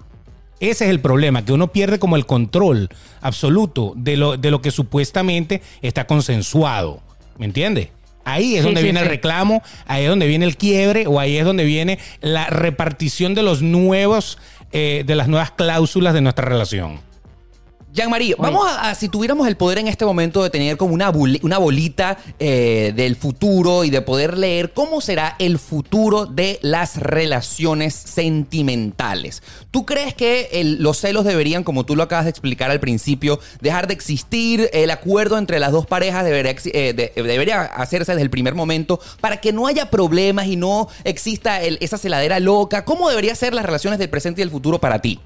[0.60, 2.90] Ese es el problema, que uno pierde como el control
[3.22, 7.00] absoluto de lo, de lo que supuestamente está consensuado.
[7.38, 7.88] ¿Me entiendes?
[8.26, 11.46] Ahí es donde viene el reclamo, ahí es donde viene el quiebre o ahí es
[11.46, 14.40] donde viene la repartición de los nuevos,
[14.72, 17.00] eh, de las nuevas cláusulas de nuestra relación.
[17.96, 21.58] Jean-Marie, vamos a, si tuviéramos el poder en este momento de tener como una, una
[21.58, 27.94] bolita eh, del futuro y de poder leer cómo será el futuro de las relaciones
[27.94, 29.42] sentimentales.
[29.72, 33.88] ¿Tú crees que los celos deberían, como tú lo acabas de explicar al principio, dejar
[33.88, 34.70] de existir?
[34.74, 39.40] ¿El acuerdo entre las dos parejas debería, eh, debería hacerse desde el primer momento para
[39.40, 42.84] que no haya problemas y no exista esa celadera loca?
[42.84, 45.22] ¿Cómo deberían ser las relaciones del presente y del futuro para ti?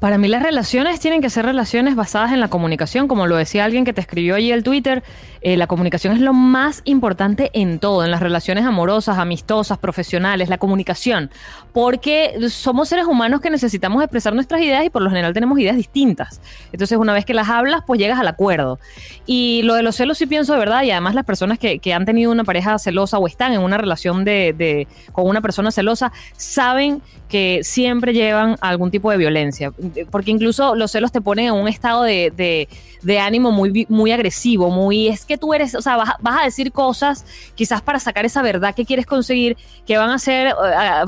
[0.00, 3.66] Para mí las relaciones tienen que ser relaciones basadas en la comunicación, como lo decía
[3.66, 5.02] alguien que te escribió allí el Twitter,
[5.42, 10.48] eh, la comunicación es lo más importante en todo, en las relaciones amorosas, amistosas, profesionales,
[10.48, 11.30] la comunicación,
[11.72, 15.76] porque somos seres humanos que necesitamos expresar nuestras ideas y por lo general tenemos ideas
[15.76, 16.40] distintas.
[16.72, 18.78] Entonces una vez que las hablas, pues llegas al acuerdo.
[19.26, 22.04] Y lo de los celos sí pienso de verdad, y además las personas que, han
[22.04, 27.02] tenido una pareja celosa o están en una relación de, con una persona celosa, saben
[27.28, 29.72] que siempre llevan algún tipo de violencia
[30.10, 32.68] porque incluso los celos te ponen en un estado de,
[33.02, 36.44] de, ánimo muy, muy agresivo, muy, es que tú eres, o sea, vas, vas, a
[36.44, 37.24] decir cosas
[37.54, 40.52] quizás para sacar esa verdad que quieres conseguir, que van a ser eh,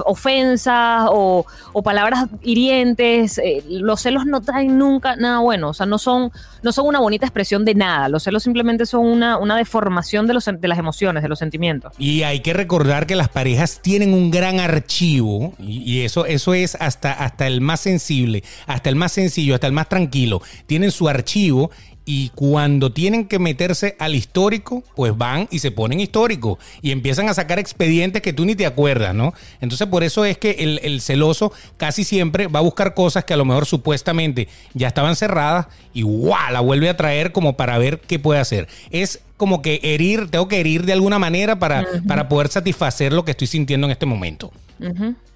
[0.06, 1.44] ofensas o,
[1.82, 3.38] palabras hirientes.
[3.38, 6.30] Eh, los celos no traen nunca nada bueno, o sea, no son,
[6.62, 10.34] no son una bonita expresión de nada, los celos simplemente son una, una deformación de,
[10.34, 11.92] los, de las emociones, de los sentimientos.
[11.98, 16.74] Y hay que recordar que las parejas tienen un gran archivo y, eso, eso es
[16.76, 18.42] hasta, hasta el más sensible,
[18.72, 20.42] hasta el más sencillo, hasta el más tranquilo.
[20.66, 21.70] Tienen su archivo
[22.04, 27.28] y cuando tienen que meterse al histórico, pues van y se ponen histórico y empiezan
[27.28, 29.34] a sacar expedientes que tú ni te acuerdas, ¿no?
[29.60, 33.34] Entonces por eso es que el, el, celoso casi siempre va a buscar cosas que
[33.34, 36.52] a lo mejor supuestamente ya estaban cerradas y ¡guau!
[36.52, 38.66] la vuelve a traer como para ver qué puede hacer.
[38.90, 43.24] Es como que herir, tengo que herir de alguna manera para, para poder satisfacer lo
[43.24, 44.52] que estoy sintiendo en este momento.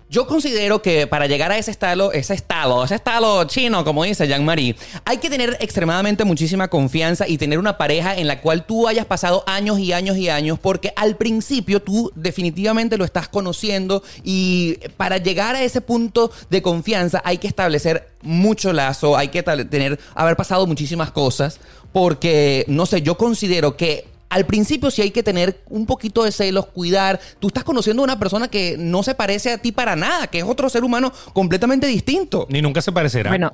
[0.09, 4.29] Yo considero que para llegar a ese estado, ese estado, ese estado chino, como dice
[4.29, 8.87] Jean-Marie, hay que tener extremadamente muchísima confianza y tener una pareja en la cual tú
[8.87, 14.05] hayas pasado años y años y años, porque al principio tú definitivamente lo estás conociendo
[14.23, 19.43] y para llegar a ese punto de confianza hay que establecer mucho lazo, hay que
[19.43, 21.59] tener, haber pasado muchísimas cosas,
[21.93, 26.33] porque, no sé, yo considero que al principio sí hay que tener un poquito de
[26.33, 27.21] celos, cuidar.
[27.39, 30.39] Tú estás conociendo a una persona que no se parece a ti para nada, que
[30.39, 32.47] es otro ser humano completamente distinto.
[32.51, 33.31] Ni nunca se parecerá.
[33.31, 33.53] Bueno,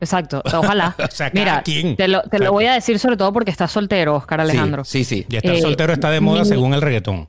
[0.00, 0.42] exacto.
[0.44, 0.94] Ojalá.
[1.04, 4.16] o sea, Mira, te, lo, te lo, voy a decir sobre todo porque estás soltero,
[4.16, 4.84] Oscar Alejandro.
[4.84, 5.26] Sí, sí.
[5.28, 7.28] Y estar soltero está de moda según el reggaetón.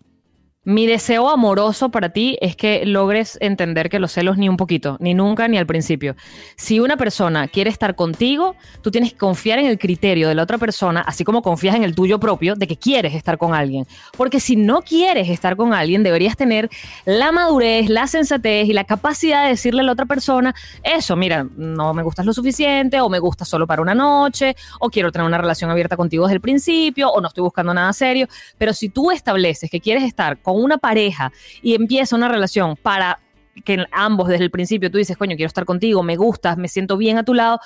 [0.65, 4.97] Mi deseo amoroso para ti es que logres entender que los celos ni un poquito,
[4.99, 6.17] ni nunca, ni al principio.
[6.57, 10.43] Si una persona quiere estar contigo, tú tienes que confiar en el criterio de la
[10.43, 13.87] otra persona, así como confías en el tuyo propio de que quieres estar con alguien.
[14.17, 16.69] Porque si no quieres estar con alguien, deberías tener
[17.05, 20.53] la madurez, la sensatez y la capacidad de decirle a la otra persona,
[20.83, 24.89] eso, mira, no me gustas lo suficiente, o me gustas solo para una noche, o
[24.89, 28.27] quiero tener una relación abierta contigo desde el principio, o no estoy buscando nada serio.
[28.57, 31.31] Pero si tú estableces que quieres estar con una pareja
[31.61, 33.19] y empieza una relación para
[33.63, 36.97] que ambos desde el principio tú dices, coño, quiero estar contigo, me gustas, me siento
[36.97, 37.59] bien a tu lado,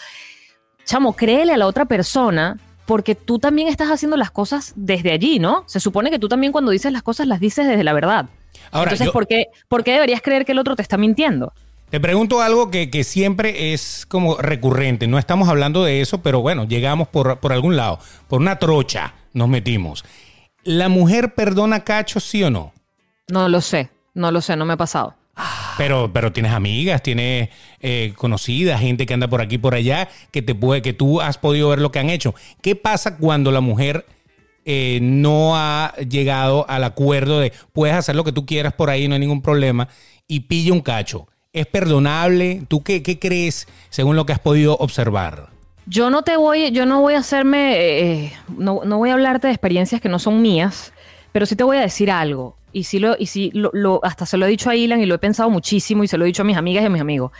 [0.86, 5.39] chamo, créele a la otra persona porque tú también estás haciendo las cosas desde allí,
[5.39, 5.63] ¿no?
[5.67, 8.25] Se supone que tú también cuando dices las cosas las dices desde la verdad.
[8.71, 11.53] Ahora, Entonces, ¿por, qué, ¿por qué deberías creer que el otro te está mintiendo?
[11.89, 15.07] Te pregunto algo que, que, siempre es como recurrente.
[15.07, 17.99] No estamos hablando de eso, pero bueno, llegamos por, por algún lado.
[18.27, 20.03] Por una trocha nos metimos.
[20.64, 22.74] ¿La mujer perdona cacho, sí o no?
[23.30, 25.16] No lo sé, no lo sé, no me ha pasado.
[25.78, 27.49] Pero, pero tienes amigas, tienes
[27.80, 31.38] eh, conocidas, gente que anda por aquí por allá, que te puede, que tú has
[31.38, 32.36] podido ver lo que han hecho.
[32.61, 34.05] ¿Qué pasa cuando la mujer
[34.66, 39.07] eh, no ha llegado al acuerdo de puedes hacer lo que tú quieras por ahí,
[39.07, 39.88] no hay ningún problema,
[40.28, 41.28] y pilla un cacho?
[41.51, 42.64] ¿Es perdonable?
[42.68, 45.52] ¿Tú qué, qué crees según lo que has podido observar?
[45.86, 49.47] Yo no te voy, yo no voy a hacerme, eh, no, no, voy a hablarte
[49.47, 50.93] de experiencias que no son mías,
[51.31, 52.55] pero sí te voy a decir algo.
[52.71, 55.15] Y sí, lo, y sí lo, hasta se lo he dicho a Ilan y lo
[55.15, 57.31] he pensado muchísimo y se lo he dicho a mis amigas y a mis amigos.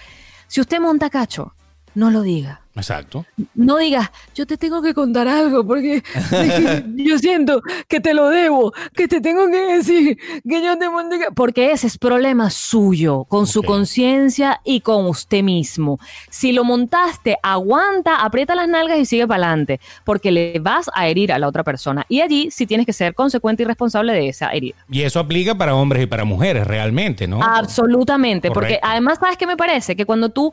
[0.48, 1.56] Si usted monta cacho,
[1.96, 2.63] no lo diga.
[2.76, 3.26] Exacto.
[3.54, 6.04] No digas, yo te tengo que contar algo porque
[6.96, 10.18] yo siento que te lo debo, que te tengo que decir
[10.48, 11.20] que yo te monté.
[11.36, 16.00] Porque ese es problema suyo, con su conciencia y con usted mismo.
[16.30, 21.08] Si lo montaste, aguanta, aprieta las nalgas y sigue para adelante, porque le vas a
[21.08, 22.06] herir a la otra persona.
[22.10, 24.76] Y allí sí tienes que ser consecuente y responsable de esa herida.
[24.90, 27.42] Y eso aplica para hombres y para mujeres, realmente, ¿no?
[27.44, 29.96] Absolutamente, porque además, ¿sabes qué me parece?
[29.96, 30.52] Que cuando tú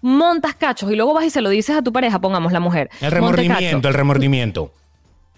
[0.00, 2.90] montas cachos y luego vas y se lo dices a tu pareja, pongamos la mujer.
[3.00, 4.72] El remordimiento, el remordimiento.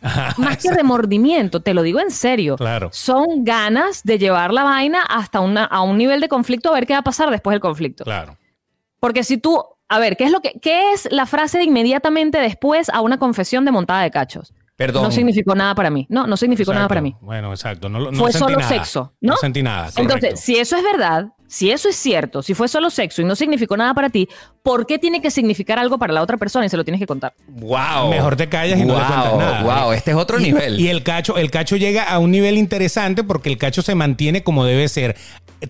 [0.37, 2.57] Más que remordimiento, te lo digo en serio.
[2.57, 2.91] Claro.
[2.93, 6.87] Son ganas de llevar la vaina hasta una, a un nivel de conflicto a ver
[6.87, 8.05] qué va a pasar después del conflicto.
[8.05, 8.37] Claro.
[8.99, 12.39] Porque si tú, a ver, ¿qué es lo que qué es la frase de inmediatamente
[12.39, 14.53] después a una confesión de montada de cachos?
[14.77, 15.03] Perdón.
[15.03, 16.07] No significó nada para mí.
[16.09, 17.15] No, no significó nada para mí.
[17.21, 17.89] Bueno, exacto.
[17.89, 19.33] No, Fue solo sexo, ¿no?
[19.33, 19.91] No sentí nada.
[19.97, 23.37] Entonces, si eso es verdad, si eso es cierto, si fue solo sexo y no
[23.37, 24.27] significó nada para ti,
[24.63, 27.07] ¿por qué tiene que significar algo para la otra persona y se lo tienes que
[27.07, 27.35] contar?
[27.49, 28.09] Wow.
[28.09, 29.63] Mejor te callas y no le cuentas nada.
[29.63, 30.81] Wow, este es otro nivel.
[30.81, 34.43] Y el cacho, el cacho llega a un nivel interesante porque el cacho se mantiene
[34.43, 35.17] como debe ser,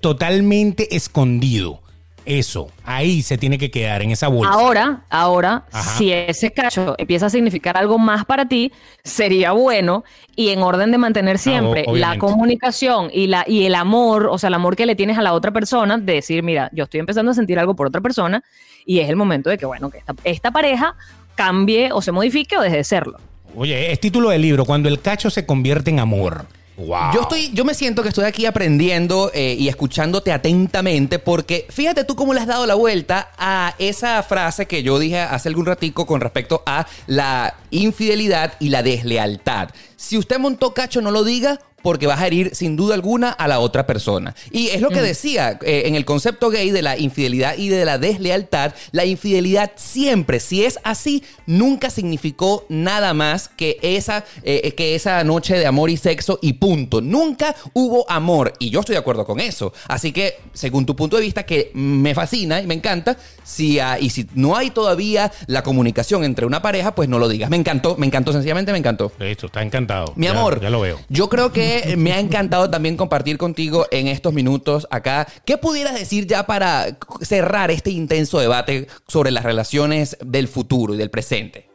[0.00, 1.82] totalmente escondido.
[2.24, 4.52] Eso, ahí se tiene que quedar en esa bolsa.
[4.52, 5.64] Ahora, ahora,
[5.96, 10.04] si ese cacho empieza a significar algo más para ti, sería bueno
[10.36, 14.38] y en orden de mantener ah, siempre la comunicación y la y el amor, o
[14.38, 17.00] sea, el amor que le tienes a la otra persona, de decir, mira, yo estoy
[17.00, 18.42] empezando a sentir algo por otra persona
[18.86, 20.94] y es el momento de que, bueno, que esta, esta pareja
[21.34, 23.18] cambie o se modifique o deje de serlo.
[23.56, 26.46] Oye, es título del libro, cuando el cacho se convierte en amor.
[26.76, 32.04] Yo estoy, yo me siento que estoy aquí aprendiendo eh, y escuchándote atentamente porque fíjate
[32.04, 35.66] tú cómo le has dado la vuelta a esa frase que yo dije hace algún
[35.66, 39.68] ratico con respecto a la infidelidad y la deslealtad.
[39.96, 43.48] Si usted montó cacho, no lo diga porque vas a herir sin duda alguna a
[43.48, 44.34] la otra persona.
[44.50, 47.84] Y es lo que decía eh, en el concepto gay de la infidelidad y de
[47.84, 54.72] la deslealtad, la infidelidad siempre, si es así, nunca significó nada más que esa, eh,
[54.72, 57.00] que esa noche de amor y sexo y punto.
[57.00, 59.72] Nunca hubo amor y yo estoy de acuerdo con eso.
[59.88, 64.10] Así que, según tu punto de vista, que me fascina y me encanta, si, y
[64.10, 67.50] si no hay todavía la comunicación entre una pareja, pues no lo digas.
[67.50, 69.12] Me encantó, me encantó, sencillamente me encantó.
[69.18, 70.12] Listo, está encantado.
[70.16, 70.98] Mi amor, ya lo veo.
[71.08, 75.26] Yo creo que me ha encantado también compartir contigo en estos minutos acá.
[75.44, 80.98] ¿Qué pudieras decir ya para cerrar este intenso debate sobre las relaciones del futuro y
[80.98, 81.68] del presente?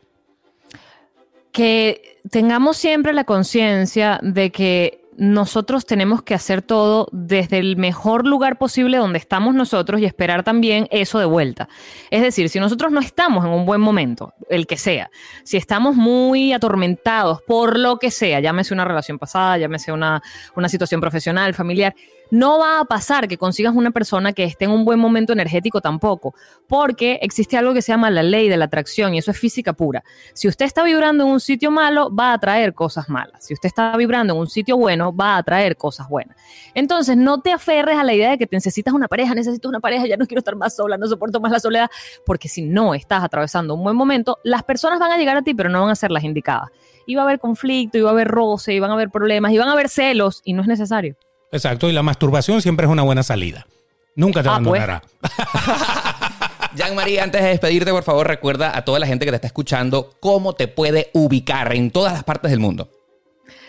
[1.51, 8.27] Que tengamos siempre la conciencia de que nosotros tenemos que hacer todo desde el mejor
[8.27, 11.67] lugar posible donde estamos nosotros y esperar también eso de vuelta.
[12.11, 15.09] Es decir, si nosotros no estamos en un buen momento, el que sea,
[15.43, 20.21] si estamos muy atormentados por lo que sea, llámese una relación pasada, llámese una,
[20.55, 21.95] una situación profesional, familiar,
[22.31, 25.81] no va a pasar que consigas una persona que esté en un buen momento energético
[25.81, 26.33] tampoco,
[26.67, 29.73] porque existe algo que se llama la ley de la atracción y eso es física
[29.73, 30.03] pura.
[30.33, 33.45] Si usted está vibrando en un sitio malo, va a atraer cosas malas.
[33.45, 36.37] Si usted está vibrando en un sitio bueno, va a atraer cosas buenas.
[36.73, 39.79] Entonces, no te aferres a la idea de que te necesitas una pareja, necesito una
[39.79, 41.89] pareja, ya no quiero estar más sola, no soporto más la soledad,
[42.25, 45.53] porque si no estás atravesando un buen momento, las personas van a llegar a ti,
[45.53, 46.69] pero no van a ser las indicadas.
[47.05, 49.51] Y va a haber conflicto, y va a haber roce, y van a haber problemas,
[49.51, 51.15] y van a haber celos, y no es necesario.
[51.51, 53.67] Exacto, y la masturbación siempre es una buena salida.
[54.15, 54.81] Nunca te ah, pues.
[54.81, 55.03] abandonará.
[56.75, 60.15] Jean-Marie, antes de despedirte, por favor, recuerda a toda la gente que te está escuchando
[60.19, 62.89] cómo te puede ubicar en todas las partes del mundo.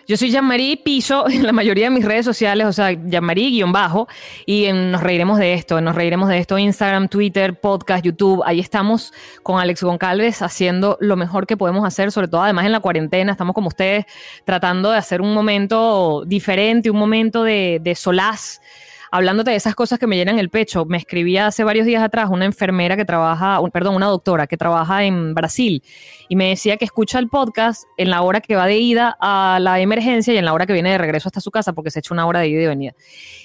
[0.08, 3.72] Yo soy Jean-Marie Piso en la mayoría de mis redes sociales, o sea, Jean-Marie guion
[3.72, 4.08] bajo,
[4.46, 9.12] y nos reiremos de esto, nos reiremos de esto, Instagram, Twitter, podcast, YouTube, ahí estamos
[9.42, 13.32] con Alex Goncalves haciendo lo mejor que podemos hacer, sobre todo además en la cuarentena,
[13.32, 14.06] estamos como ustedes
[14.46, 18.62] tratando de hacer un momento diferente, un momento de, de solaz
[19.10, 22.28] hablándote de esas cosas que me llenan el pecho, me escribía hace varios días atrás
[22.30, 25.82] una enfermera que trabaja, perdón, una doctora que trabaja en Brasil
[26.28, 29.58] y me decía que escucha el podcast en la hora que va de ida a
[29.60, 32.00] la emergencia y en la hora que viene de regreso hasta su casa porque se
[32.00, 32.94] echa una hora de ida y venida.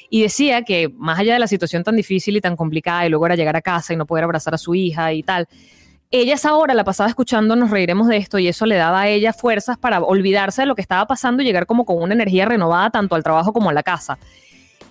[0.09, 3.25] Y decía que más allá de la situación tan difícil y tan complicada y luego
[3.25, 5.47] era llegar a casa y no poder abrazar a su hija y tal,
[6.11, 9.07] ella esa hora la pasaba escuchando, nos reiremos de esto y eso le daba a
[9.07, 12.45] ella fuerzas para olvidarse de lo que estaba pasando y llegar como con una energía
[12.45, 14.19] renovada tanto al trabajo como a la casa.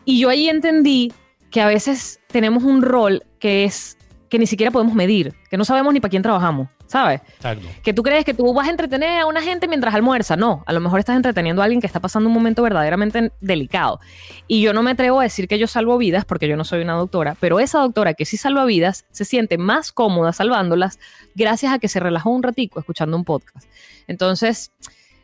[0.05, 1.13] Y yo ahí entendí
[1.51, 3.97] que a veces tenemos un rol que es
[4.33, 7.21] que ni siquiera podemos medir, que no sabemos ni para quién trabajamos, ¿sabes?
[7.37, 7.69] Exacto.
[7.83, 10.37] Que tú crees que tú vas a entretener a una gente mientras almuerza.
[10.37, 14.01] No, a lo mejor estás entreteniendo a alguien que está pasando un momento verdaderamente delicado.
[14.49, 16.81] Y yo no me atrevo a decir que yo salvo vidas, porque yo no soy
[16.81, 20.99] una doctora, pero esa doctora que sí salva vidas se siente más cómoda salvándolas
[21.35, 23.69] gracias a que se relajó un ratico escuchando un podcast.
[24.07, 24.73] Entonces,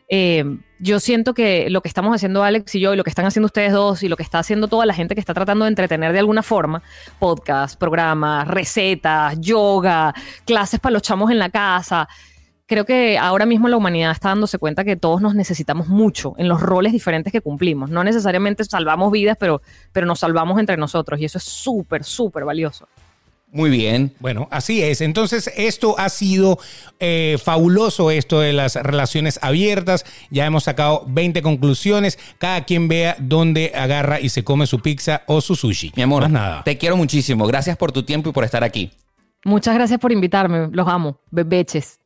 [0.07, 0.43] eh,
[0.79, 3.45] yo siento que lo que estamos haciendo Alex y yo, y lo que están haciendo
[3.45, 6.13] ustedes dos, y lo que está haciendo toda la gente que está tratando de entretener
[6.13, 6.81] de alguna forma,
[7.19, 10.13] podcast, programas, recetas, yoga,
[10.45, 12.07] clases para los chamos en la casa,
[12.65, 16.47] creo que ahora mismo la humanidad está dándose cuenta que todos nos necesitamos mucho en
[16.47, 17.89] los roles diferentes que cumplimos.
[17.89, 19.61] No necesariamente salvamos vidas, pero,
[19.91, 22.87] pero nos salvamos entre nosotros y eso es súper, súper valioso.
[23.51, 24.13] Muy bien.
[24.19, 25.01] Bueno, así es.
[25.01, 26.59] Entonces, esto ha sido
[26.99, 30.05] eh, fabuloso, esto de las relaciones abiertas.
[30.29, 32.19] Ya hemos sacado 20 conclusiones.
[32.37, 35.93] Cada quien vea dónde agarra y se come su pizza o su sushi.
[35.95, 36.63] Mi amor, nada.
[36.63, 37.47] te quiero muchísimo.
[37.47, 38.91] Gracias por tu tiempo y por estar aquí.
[39.45, 40.67] Muchas gracias por invitarme.
[40.71, 41.19] Los amo.
[41.31, 41.99] Bebeches.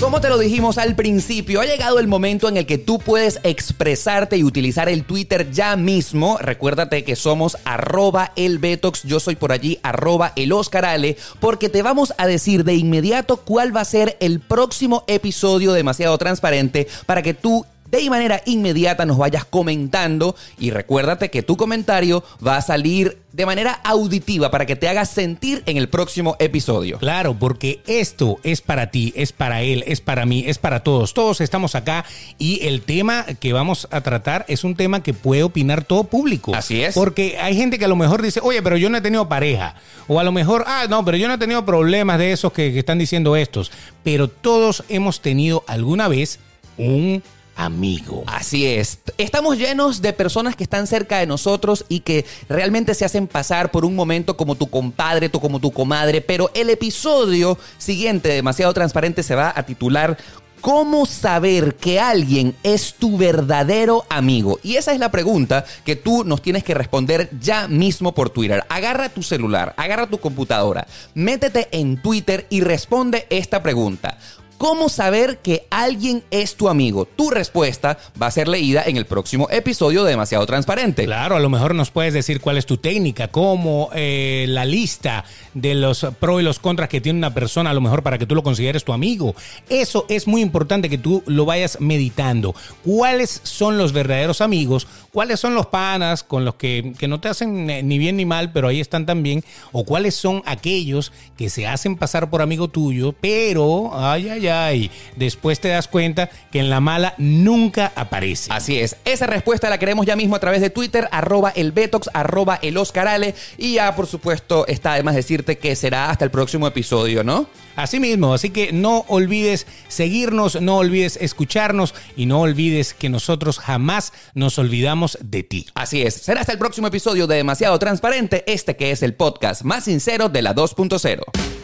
[0.00, 3.38] Como te lo dijimos al principio, ha llegado el momento en el que tú puedes
[3.44, 6.36] expresarte y utilizar el Twitter ya mismo.
[6.38, 8.60] Recuérdate que somos arroba el
[9.04, 13.74] yo soy por allí arroba el Oscarale, porque te vamos a decir de inmediato cuál
[13.74, 17.64] va a ser el próximo episodio demasiado transparente para que tú
[18.02, 23.46] de manera inmediata nos vayas comentando y recuérdate que tu comentario va a salir de
[23.46, 26.98] manera auditiva para que te hagas sentir en el próximo episodio.
[26.98, 31.14] Claro, porque esto es para ti, es para él, es para mí, es para todos.
[31.14, 32.04] Todos estamos acá
[32.38, 36.54] y el tema que vamos a tratar es un tema que puede opinar todo público.
[36.54, 36.94] Así es.
[36.94, 39.74] Porque hay gente que a lo mejor dice, oye, pero yo no he tenido pareja.
[40.06, 42.72] O a lo mejor, ah, no, pero yo no he tenido problemas de esos que,
[42.72, 43.72] que están diciendo estos.
[44.04, 46.38] Pero todos hemos tenido alguna vez
[46.76, 47.22] un
[47.56, 48.24] amigo.
[48.26, 48.98] Así es.
[49.18, 53.70] Estamos llenos de personas que están cerca de nosotros y que realmente se hacen pasar
[53.70, 58.72] por un momento como tu compadre, tu, como tu comadre, pero el episodio siguiente, demasiado
[58.74, 60.16] transparente, se va a titular
[60.64, 64.58] ¿Cómo saber que alguien es tu verdadero amigo?
[64.62, 68.64] Y esa es la pregunta que tú nos tienes que responder ya mismo por Twitter.
[68.70, 74.16] Agarra tu celular, agarra tu computadora, métete en Twitter y responde esta pregunta.
[74.64, 77.04] ¿Cómo saber que alguien es tu amigo?
[77.04, 81.04] Tu respuesta va a ser leída en el próximo episodio de Demasiado Transparente.
[81.04, 85.26] Claro, a lo mejor nos puedes decir cuál es tu técnica, cómo eh, la lista
[85.52, 88.24] de los pros y los contras que tiene una persona, a lo mejor para que
[88.24, 89.34] tú lo consideres tu amigo.
[89.68, 92.54] Eso es muy importante que tú lo vayas meditando.
[92.82, 94.86] ¿Cuáles son los verdaderos amigos?
[95.12, 98.24] ¿Cuáles son los panas con los que, que no te hacen eh, ni bien ni
[98.24, 99.44] mal, pero ahí están también?
[99.72, 104.90] ¿O cuáles son aquellos que se hacen pasar por amigo tuyo, pero, ay, ay, y
[105.16, 108.52] después te das cuenta que en la mala nunca aparece.
[108.52, 108.96] Así es.
[109.04, 112.76] Esa respuesta la queremos ya mismo a través de Twitter, arroba el Betox, arroba el
[112.76, 113.34] Oscarale.
[113.58, 117.46] Y ya, por supuesto, está además decirte que será hasta el próximo episodio, ¿no?
[117.76, 123.58] Así mismo, así que no olvides seguirnos, no olvides escucharnos y no olvides que nosotros
[123.58, 125.66] jamás nos olvidamos de ti.
[125.74, 129.62] Así es, será hasta el próximo episodio de Demasiado Transparente, este que es el podcast
[129.62, 131.63] más sincero de la 2.0.